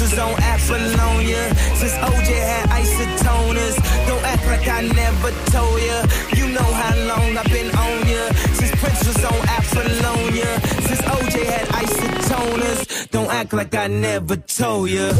Was 0.00 0.16
on 0.16 0.30
Apollonia. 0.40 1.52
Since 1.74 1.94
OJ 1.94 2.30
had 2.38 2.68
isotoners. 2.70 3.76
Don't 4.06 4.22
act 4.22 4.46
like 4.46 4.68
I 4.68 4.82
never 4.82 5.30
told 5.50 5.82
ya. 5.82 6.06
You 6.36 6.52
know 6.54 6.62
how 6.62 6.94
long 7.10 7.36
I've 7.36 7.46
been 7.46 7.70
on 7.74 8.06
ya. 8.06 8.30
Since 8.54 8.70
Prince 8.80 9.04
was 9.08 9.24
on 9.24 9.40
Apollonia. 9.58 10.60
Since 10.86 11.02
OJ 11.02 11.44
had 11.46 11.66
isotoners. 11.82 13.10
Don't 13.10 13.28
act 13.28 13.52
like 13.52 13.74
I 13.74 13.88
never 13.88 14.36
told 14.36 14.88
ya. 14.88 15.10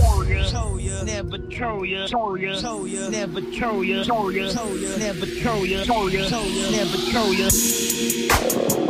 Never 1.04 1.38
told 1.38 1.88
ya. 1.88 2.06
Told 2.06 2.40
ya. 2.40 2.56
Told 2.60 2.88
ya. 2.88 3.08
Never 3.08 3.40
told 3.40 3.84
ya. 3.84 4.04
Told 4.04 4.34
ya. 4.34 4.52
Told 4.52 4.78
ya. 4.80 4.96
Never. 4.96 5.26
Told 5.42 5.68
ya. 5.68 5.84
Told 5.84 6.12
ya. 6.12 6.70
Never 6.70 6.98
told 7.10 7.36
ya. 7.36 8.87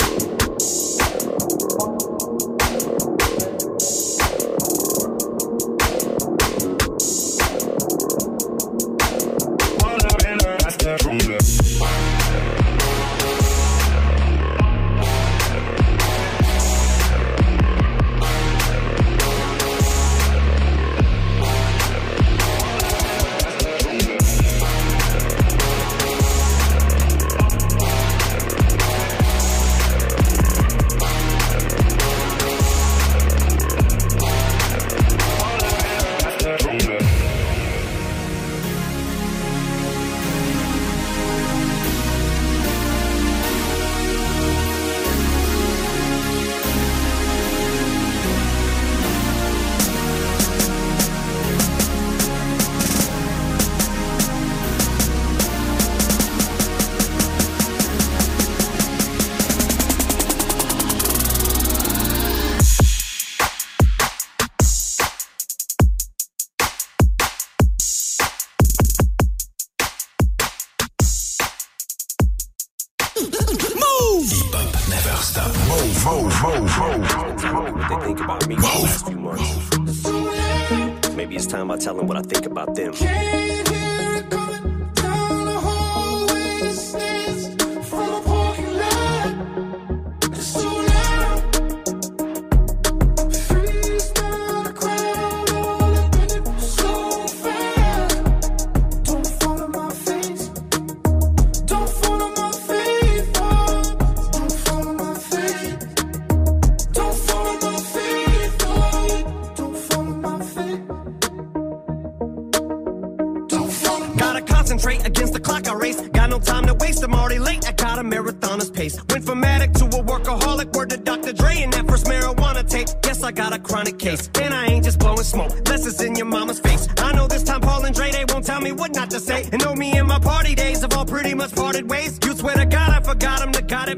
concentrate 114.68 115.06
against 115.06 115.32
the 115.32 115.40
clock 115.40 115.66
I 115.66 115.72
race. 115.72 115.98
Got 116.08 116.28
no 116.28 116.38
time 116.38 116.66
to 116.66 116.74
waste, 116.74 117.02
I'm 117.02 117.14
already 117.14 117.38
late. 117.38 117.66
I 117.66 117.72
got 117.72 117.98
a 117.98 118.02
marathoner's 118.02 118.70
pace. 118.70 118.98
Went 119.08 119.24
from 119.24 119.42
addict 119.42 119.76
to 119.76 119.86
a 119.86 120.02
workaholic, 120.02 120.76
word 120.76 120.90
to 120.90 120.98
Dr. 120.98 121.32
Dre, 121.32 121.62
and 121.62 121.72
that 121.72 121.88
first 121.88 122.04
marijuana 122.04 122.68
tape. 122.68 122.88
Guess 123.00 123.22
I 123.22 123.32
got 123.32 123.54
a 123.54 123.58
chronic 123.58 123.98
case. 123.98 124.28
And 124.42 124.52
I 124.52 124.66
ain't 124.66 124.84
just 124.84 124.98
blowing 124.98 125.22
smoke, 125.22 125.52
unless 125.56 126.02
in 126.02 126.16
your 126.16 126.26
mama's 126.26 126.60
face. 126.60 126.86
I 126.98 127.12
know 127.12 127.26
this 127.26 127.44
time 127.44 127.62
Paul 127.62 127.86
and 127.86 127.94
Dre, 127.94 128.10
they 128.10 128.24
won't 128.28 128.44
tell 128.44 128.60
me 128.60 128.72
what 128.72 128.94
not 128.94 129.10
to 129.10 129.20
say. 129.20 129.48
And 129.52 129.64
know 129.64 129.74
me 129.74 129.96
and 129.96 130.06
my 130.06 130.18
party 130.18 130.54
days 130.54 130.82
have 130.82 130.94
all 130.94 131.06
pretty 131.06 131.32
much 131.32 131.54
parted 131.54 131.88
ways. 131.88 132.18
You 132.24 132.34
swear 132.34 132.56
to 132.56 132.66
God, 132.66 132.90
I 132.90 133.00
forgot 133.00 133.40
him 133.40 133.52
to 133.52 133.62
God 133.62 133.88
it 133.88 133.97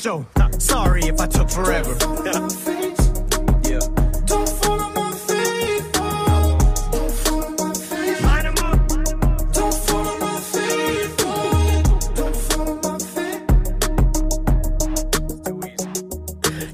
show. 0.00 0.24
Sorry 0.58 1.02
if 1.02 1.20
I 1.20 1.26
took 1.26 1.50
forever. 1.50 1.94
Don't 1.98 2.20
follow 4.48 4.88
my 4.94 5.12
feet. 5.12 5.92
Don't 5.92 7.12
follow 7.12 7.50
my 7.58 7.74
feet. 7.74 8.22
Line 8.22 8.46
'em 8.46 8.54
up. 8.68 8.78
Don't 9.52 9.74
follow 9.88 10.16
my 10.18 10.36
feet. 10.52 11.10
Don't 12.16 12.36
follow 12.48 12.76
my 12.82 12.98
feet. 13.12 13.40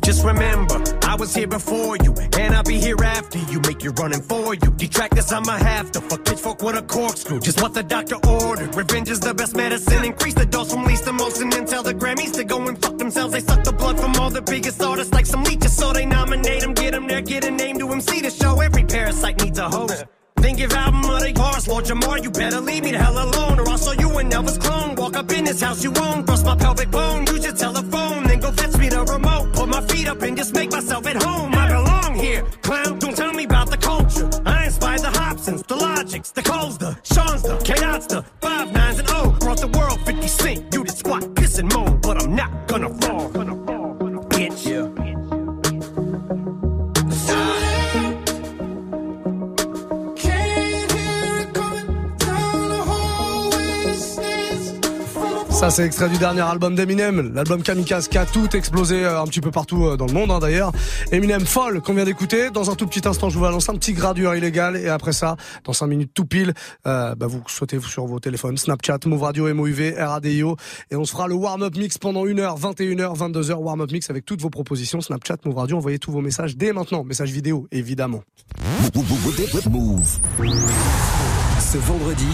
Just 0.04 0.24
remember, 0.24 0.78
was 1.16 1.34
here 1.34 1.46
before 1.46 1.96
you, 1.96 2.14
and 2.38 2.54
I'll 2.54 2.62
be 2.62 2.78
here 2.78 2.96
after 3.02 3.38
you. 3.38 3.60
Make 3.60 3.82
you 3.82 3.90
running 3.92 4.22
for 4.22 4.54
you. 4.54 4.70
Detractors, 4.76 5.32
I'ma 5.32 5.56
have 5.56 5.90
to 5.92 6.00
fuck 6.00 6.24
pitchfork 6.24 6.62
with 6.62 6.76
a 6.76 6.82
corkscrew. 6.82 7.40
Just 7.40 7.60
what 7.62 7.74
the 7.74 7.82
doctor 7.82 8.16
ordered. 8.28 8.74
Revenge 8.74 9.10
is 9.10 9.20
the 9.20 9.34
best 9.34 9.56
medicine. 9.56 10.04
Increase 10.04 10.34
the 10.34 10.46
dose 10.46 10.72
from 10.72 10.84
least 10.84 11.04
to 11.04 11.12
most, 11.12 11.40
and 11.40 11.52
then 11.52 11.66
tell 11.66 11.82
the 11.82 11.94
Grammys 11.94 12.32
to 12.34 12.44
go 12.44 12.66
and 12.68 12.80
fuck 12.80 12.98
themselves. 12.98 13.32
They 13.32 13.40
suck 13.40 13.64
the 13.64 13.72
blood 13.72 13.98
from 13.98 14.14
all 14.16 14.30
the 14.30 14.42
biggest 14.42 14.82
artists 14.82 15.12
like 15.12 15.26
some 15.26 15.42
leeches, 15.44 15.76
so 15.76 15.92
they 15.92 16.06
nominate 16.06 16.60
them, 16.60 16.74
get 16.74 16.92
them 16.92 17.06
there, 17.06 17.22
get 17.22 17.44
a 17.44 17.50
name 17.50 17.78
to 17.78 17.88
MC 17.88 18.20
to 18.22 18.30
show. 18.30 18.60
Every 18.60 18.84
parasite 18.84 19.42
needs 19.42 19.58
a 19.58 19.68
host. 19.68 20.04
Then 20.46 20.54
give 20.54 20.72
album 20.74 21.04
of 21.10 21.18
the 21.18 21.32
yours, 21.66 21.66
Lord 21.66 21.84
Jamar, 21.86 22.22
you 22.22 22.30
better 22.30 22.60
leave 22.60 22.84
me 22.84 22.92
the 22.92 22.98
hell 22.98 23.18
alone, 23.18 23.58
or 23.58 23.68
I'll 23.68 23.78
show 23.78 23.92
you 23.92 24.16
an 24.18 24.30
Elvis 24.30 24.60
clone. 24.60 24.94
Walk 24.94 25.16
up 25.16 25.32
in 25.32 25.44
this 25.44 25.60
house 25.60 25.82
you 25.82 25.92
own, 26.00 26.24
bust 26.24 26.46
my 26.46 26.54
pelvic 26.54 26.88
bone, 26.90 27.26
use 27.26 27.44
your 27.44 27.52
telephone, 27.52 28.22
then 28.24 28.38
go 28.38 28.52
fetch 28.52 28.76
me 28.76 28.88
the 28.88 29.02
remote. 29.02 29.52
Put 29.54 29.68
my 29.68 29.80
feet 29.88 30.06
up 30.06 30.22
and 30.22 30.36
just 30.36 30.54
make 30.54 30.70
myself 30.70 31.04
at 31.06 31.20
home. 31.20 31.52
I 31.52 31.66
belong 31.68 32.14
here, 32.14 32.42
clown. 32.62 32.98
Don't 33.00 33.16
tell 33.16 33.32
me 33.32 33.44
about 33.44 33.70
the 33.70 33.76
culture. 33.76 34.30
I 34.46 34.66
inspired 34.66 35.00
the 35.00 35.10
Hopsins, 35.10 35.64
the 35.64 35.74
Logics, 35.74 36.30
the 36.30 36.42
Coles, 36.42 36.78
the 36.78 36.96
Sean's, 37.02 37.42
the 37.42 37.56
K-Dots, 37.64 38.06
the 38.06 38.22
Five 38.40 38.72
Nines 38.72 39.00
and 39.00 39.08
oh. 39.10 39.34
O. 39.34 39.38
Brought 39.40 39.60
the 39.60 39.68
world 39.76 39.98
Ça, 55.66 55.70
c'est 55.70 55.86
extrait 55.86 56.08
du 56.08 56.16
dernier 56.16 56.42
album 56.42 56.76
d'Eminem, 56.76 57.32
l'album 57.34 57.60
Kamikaze 57.60 58.06
qui 58.06 58.18
a 58.18 58.24
tout 58.24 58.54
explosé 58.54 59.04
euh, 59.04 59.20
un 59.20 59.26
petit 59.26 59.40
peu 59.40 59.50
partout 59.50 59.86
euh, 59.86 59.96
dans 59.96 60.06
le 60.06 60.12
monde 60.12 60.30
hein, 60.30 60.38
d'ailleurs. 60.38 60.70
Eminem 61.10 61.44
Fall 61.44 61.80
qu'on 61.80 61.92
vient 61.92 62.04
d'écouter. 62.04 62.50
Dans 62.50 62.70
un 62.70 62.76
tout 62.76 62.86
petit 62.86 63.08
instant, 63.08 63.30
je 63.30 63.36
vous 63.36 63.44
annonce 63.46 63.68
un 63.68 63.74
petit 63.74 63.92
gradure 63.92 64.36
illégal. 64.36 64.76
Et 64.76 64.88
après 64.88 65.12
ça, 65.12 65.34
dans 65.64 65.72
5 65.72 65.88
minutes 65.88 66.12
tout 66.14 66.24
pile, 66.24 66.54
euh, 66.86 67.16
bah, 67.16 67.26
vous 67.26 67.42
sautez 67.48 67.80
sur 67.80 68.06
vos 68.06 68.20
téléphones, 68.20 68.56
Snapchat, 68.56 68.98
Move 69.06 69.24
Radio, 69.24 69.52
MOUV, 69.52 69.96
RADIO 69.98 70.54
et 70.92 70.94
on 70.94 71.04
se 71.04 71.10
fera 71.10 71.26
le 71.26 71.34
warm-up 71.34 71.76
mix 71.76 71.98
pendant 71.98 72.24
1h, 72.24 72.60
21h, 72.60 73.18
22h, 73.18 73.54
warm-up 73.54 73.90
mix 73.90 74.08
avec 74.08 74.24
toutes 74.24 74.42
vos 74.42 74.50
propositions, 74.50 75.00
Snapchat, 75.00 75.38
Move 75.46 75.56
Radio, 75.56 75.78
envoyez 75.78 75.98
tous 75.98 76.12
vos 76.12 76.20
messages 76.20 76.56
dès 76.56 76.72
maintenant, 76.72 77.02
messages 77.02 77.32
vidéo 77.32 77.66
évidemment. 77.72 78.22
Ce 81.58 81.78
vendredi, 81.78 82.28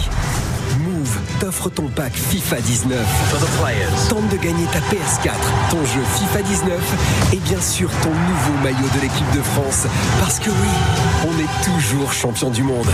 t'offre 1.43 1.69
ton 1.69 1.87
pack 1.89 2.13
FIFA 2.13 2.61
19. 2.61 4.07
Tente 4.07 4.29
de 4.29 4.37
gagner 4.37 4.65
ta 4.71 4.79
PS4, 4.79 5.33
ton 5.69 5.83
jeu 5.83 5.99
FIFA 6.17 6.41
19 6.41 7.33
et 7.33 7.37
bien 7.37 7.59
sûr 7.59 7.89
ton 8.01 8.11
nouveau 8.11 8.63
maillot 8.63 8.87
de 8.95 9.01
l'équipe 9.01 9.29
de 9.35 9.41
France. 9.41 9.85
Parce 10.21 10.39
que 10.39 10.49
oui, 10.49 11.27
on 11.27 11.37
est 11.37 11.65
toujours 11.65 12.13
champion 12.13 12.49
du 12.49 12.63
monde. 12.63 12.87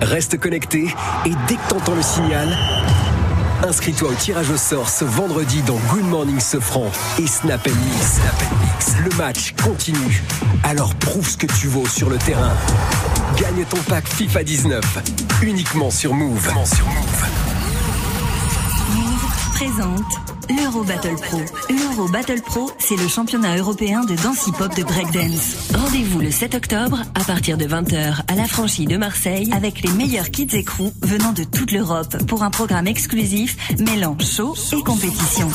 Reste 0.00 0.38
connecté 0.38 0.86
et 1.26 1.32
dès 1.48 1.56
que 1.56 1.68
t'entends 1.68 1.96
le 1.96 2.02
signal, 2.02 2.48
inscris-toi 3.66 4.10
au 4.10 4.14
tirage 4.14 4.50
au 4.50 4.56
sort 4.56 4.88
ce 4.88 5.04
vendredi 5.04 5.60
dans 5.62 5.78
Good 5.90 6.04
Morning 6.04 6.38
Sofran 6.38 6.92
et 7.18 7.26
Snap 7.26 7.66
Mix. 7.66 8.20
Snap 8.20 8.42
Mix. 8.62 8.94
Le 9.04 9.16
match 9.16 9.54
continue. 9.64 10.22
Alors 10.62 10.94
prouve 10.94 11.28
ce 11.28 11.36
que 11.36 11.48
tu 11.48 11.66
vaux 11.66 11.88
sur 11.88 12.08
le 12.08 12.18
terrain. 12.18 12.52
Gagne 13.36 13.64
ton 13.64 13.78
pack 13.88 14.06
FIFA 14.06 14.44
19 14.44 14.98
uniquement 15.42 15.90
sur 15.90 16.14
Move. 16.14 16.52
Sur 16.64 16.86
Move 16.86 17.37
présente 19.58 20.27
l'Euro 20.68 20.84
Battle 20.84 21.14
Pro. 21.14 21.40
L'Euro 21.70 22.08
Battle 22.08 22.42
Pro, 22.42 22.70
c'est 22.78 22.96
le 22.96 23.08
championnat 23.08 23.56
européen 23.56 24.04
de 24.04 24.14
danse 24.16 24.46
hip-hop 24.46 24.76
de 24.76 24.82
breakdance. 24.82 25.70
Rendez-vous 25.74 26.20
le 26.20 26.30
7 26.30 26.56
octobre 26.56 27.04
à 27.14 27.24
partir 27.24 27.56
de 27.56 27.64
20h 27.64 28.20
à 28.28 28.34
la 28.34 28.44
franchise 28.44 28.86
de 28.86 28.98
Marseille 28.98 29.50
avec 29.54 29.80
les 29.80 29.90
meilleurs 29.92 30.30
kids 30.30 30.54
et 30.54 30.64
crews 30.64 30.92
venant 31.00 31.32
de 31.32 31.44
toute 31.44 31.72
l'Europe 31.72 32.22
pour 32.26 32.42
un 32.42 32.50
programme 32.50 32.86
exclusif 32.86 33.56
mêlant 33.78 34.18
show 34.18 34.54
et 34.76 34.82
compétition. 34.82 35.48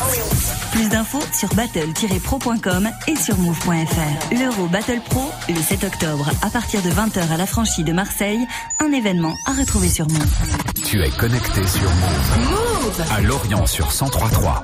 Plus 0.72 0.90
d'infos 0.90 1.22
sur 1.32 1.54
battle-pro.com 1.54 2.90
et 3.08 3.16
sur 3.16 3.38
move.fr. 3.38 4.34
L'Euro 4.36 4.68
Battle 4.68 5.02
Pro, 5.12 5.30
le 5.48 5.62
7 5.62 5.84
octobre 5.84 6.28
à 6.42 6.50
partir 6.50 6.82
de 6.82 6.90
20h 6.90 7.32
à 7.32 7.38
la 7.38 7.46
franchise 7.46 7.86
de 7.86 7.94
Marseille, 7.94 8.48
un 8.80 8.92
événement 8.92 9.36
à 9.46 9.52
retrouver 9.52 9.90
sur 9.90 10.08
Move. 10.08 10.84
Tu 10.84 11.04
es 11.04 11.12
connecté 11.12 11.68
sur 11.68 11.90
Move. 11.92 12.50
Move 12.50 13.04
À 13.12 13.22
Lorient 13.22 13.68
sur 13.68 13.86
1033. 13.86 14.64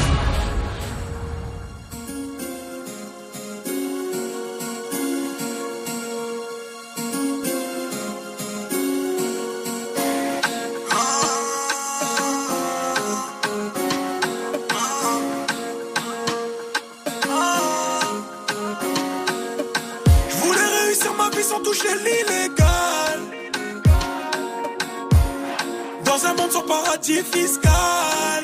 Fiscal. 27.23 28.43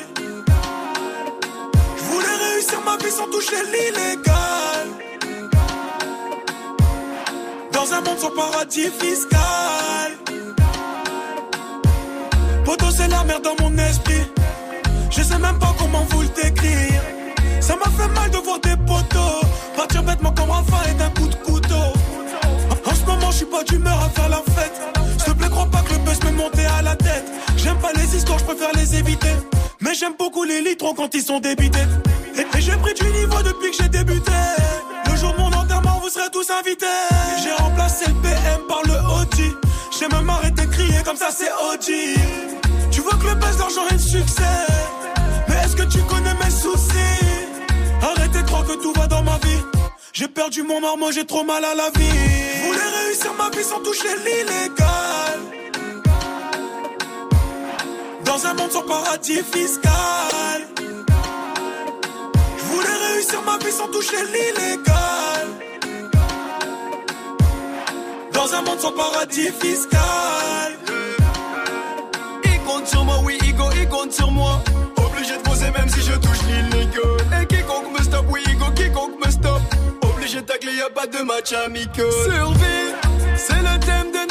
Je 1.96 2.02
voulais 2.04 2.36
réussir 2.44 2.80
ma 2.84 2.96
vie 2.96 3.10
sans 3.10 3.26
toucher 3.26 3.56
l'illégal. 3.72 4.86
Dans 7.72 7.92
un 7.92 8.00
monde 8.00 8.18
sans 8.18 8.30
paradis 8.30 8.90
fiscal. 9.00 10.12
Poto, 12.64 12.86
c'est 12.90 13.08
la 13.08 13.24
merde 13.24 13.42
dans 13.44 13.56
mon 13.62 13.76
esprit. 13.78 14.24
Je 15.10 15.22
sais 15.22 15.38
même 15.38 15.58
pas 15.58 15.74
comment 15.78 16.04
vous 16.10 16.22
le 16.22 16.28
décrire. 16.28 17.02
mal 18.14 18.30
de 18.30 18.38
voir 18.38 18.60
des 18.60 18.76
poteaux. 18.76 19.46
Partir 19.76 20.02
bêtement 20.02 20.32
comme 20.32 20.50
Rafa 20.50 20.90
et 20.90 20.94
d'un 20.94 21.10
coup 21.10 21.28
de 21.28 21.34
couteau. 21.36 21.67
Je 23.30 23.36
suis 23.36 23.46
pas 23.46 23.62
d'humeur 23.62 24.02
à 24.02 24.08
faire 24.08 24.28
la 24.30 24.42
fête. 24.54 24.80
S'il 25.18 25.32
te 25.32 25.38
plaît, 25.38 25.48
crois 25.50 25.66
pas 25.66 25.82
que 25.82 25.92
le 25.92 25.98
buzz 25.98 26.18
m'est 26.24 26.32
monté 26.32 26.64
à 26.64 26.82
la 26.82 26.96
tête. 26.96 27.24
J'aime 27.56 27.78
pas 27.78 27.92
les 27.94 28.16
histoires, 28.16 28.38
je 28.38 28.44
préfère 28.44 28.72
les 28.74 28.96
éviter. 28.96 29.32
Mais 29.80 29.94
j'aime 29.94 30.14
beaucoup 30.18 30.44
les 30.44 30.60
litrons 30.62 30.94
quand 30.94 31.14
ils 31.14 31.22
sont 31.22 31.38
débités. 31.38 31.86
Et, 32.36 32.60
j'ai 32.60 32.72
pris 32.72 32.94
du 32.94 33.04
niveau 33.04 33.42
depuis 33.42 33.70
que 33.70 33.76
j'ai 33.82 33.88
débuté. 33.88 34.32
Le 35.10 35.16
jour 35.16 35.34
de 35.34 35.38
mon 35.40 35.52
enterrement, 35.52 36.00
vous 36.02 36.08
serez 36.08 36.30
tous 36.32 36.50
invités. 36.50 36.86
J'ai 37.42 37.52
remplacé 37.62 38.06
le 38.08 38.14
PM 38.14 38.60
par 38.66 38.82
le 38.84 38.94
OG. 38.94 39.56
J'ai 39.98 40.08
même 40.08 40.28
arrêté 40.30 40.64
de 40.64 40.70
crier 40.70 41.02
comme 41.04 41.16
ça, 41.16 41.28
c'est 41.30 41.50
OG. 41.50 42.18
Tu 42.90 43.00
vois 43.02 43.14
que 43.14 43.26
le 43.26 43.34
buzz, 43.34 43.58
l'argent 43.58 43.86
et 43.90 43.94
le 43.94 43.98
succès. 43.98 44.42
Mais 45.48 45.56
est-ce 45.64 45.76
que 45.76 45.84
tu 45.84 45.98
connais 46.02 46.34
mes 46.34 46.50
soucis? 46.50 47.37
Perdu 50.38 50.62
mon 50.62 50.80
marmot, 50.80 51.10
j'ai 51.10 51.24
trop 51.24 51.42
mal 51.42 51.64
à 51.64 51.74
la 51.74 51.90
vie. 51.98 52.18
Je 52.54 52.66
voulais 52.66 52.90
réussir 53.00 53.32
ma 53.36 53.50
vie 53.50 53.64
sans 53.64 53.80
toucher 53.80 54.12
l'illégal. 54.26 55.38
Dans 58.24 58.46
un 58.46 58.54
monde 58.54 58.70
sans 58.70 58.82
paradis 58.82 59.42
fiscal. 59.52 60.58
Je 62.58 62.64
voulais 62.70 62.98
réussir 63.08 63.40
ma 63.50 63.58
vie 63.58 63.72
sans 63.72 63.88
toucher 63.88 64.22
l'illégal. 64.34 65.46
Dans 68.32 68.54
un 68.54 68.62
monde 68.62 68.78
sans 68.78 68.92
paradis 68.92 69.50
fiscal. 69.60 70.70
Il 72.44 72.60
compte 72.60 72.86
sur 72.86 73.04
moi, 73.04 73.18
oui, 73.24 73.38
Igo, 73.44 73.64
il 73.74 73.88
compte 73.88 74.12
sur 74.12 74.30
moi. 74.30 74.62
Obligé 75.04 75.36
de 75.36 75.42
poser 75.42 75.70
même 75.72 75.88
si 75.88 76.00
je 76.00 76.12
touche 76.12 76.42
l'illégal. 76.46 77.17
De 80.38 80.44
tacler, 80.44 80.76
y 80.76 80.80
a 80.80 80.88
pas 80.88 81.08
de 81.08 81.20
match 81.24 81.52
amical. 81.52 82.06
Survie, 82.12 82.94
c'est 83.36 83.54
le 83.54 83.80
thème 83.80 84.12
de 84.12 84.27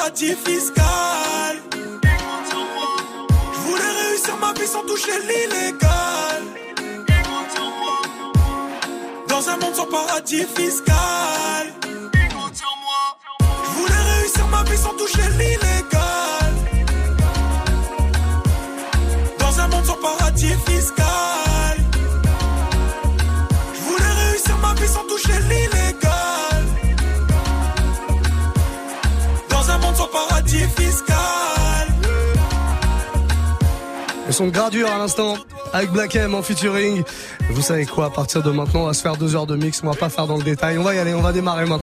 paradis 0.00 0.34
fiscal. 0.46 1.56
Je 3.52 3.58
voulais 3.66 3.92
réussir 4.02 4.36
ma 4.40 4.52
vie 4.54 4.66
sans 4.66 4.82
toucher 4.82 5.12
l'illégal. 5.28 6.42
Dans 9.28 9.48
un 9.48 9.56
monde 9.58 9.74
sans 9.74 9.86
paradis 9.86 10.46
fiscal. 10.56 10.89
Son 34.40 34.48
gradure 34.48 34.90
à 34.90 34.96
l'instant 34.96 35.34
avec 35.74 35.90
Black 35.90 36.16
M 36.16 36.34
en 36.34 36.40
featuring. 36.40 37.02
Vous 37.50 37.60
savez 37.60 37.84
quoi, 37.84 38.06
à 38.06 38.10
partir 38.10 38.42
de 38.42 38.50
maintenant, 38.50 38.84
on 38.84 38.86
va 38.86 38.94
se 38.94 39.02
faire 39.02 39.18
deux 39.18 39.36
heures 39.36 39.46
de 39.46 39.54
mix. 39.54 39.82
On 39.84 39.90
va 39.90 39.94
pas 39.94 40.08
faire 40.08 40.26
dans 40.26 40.38
le 40.38 40.42
détail. 40.42 40.78
On 40.78 40.82
va 40.82 40.94
y 40.94 40.98
aller, 40.98 41.12
on 41.12 41.20
va 41.20 41.32
démarrer 41.32 41.66
maintenant. 41.66 41.76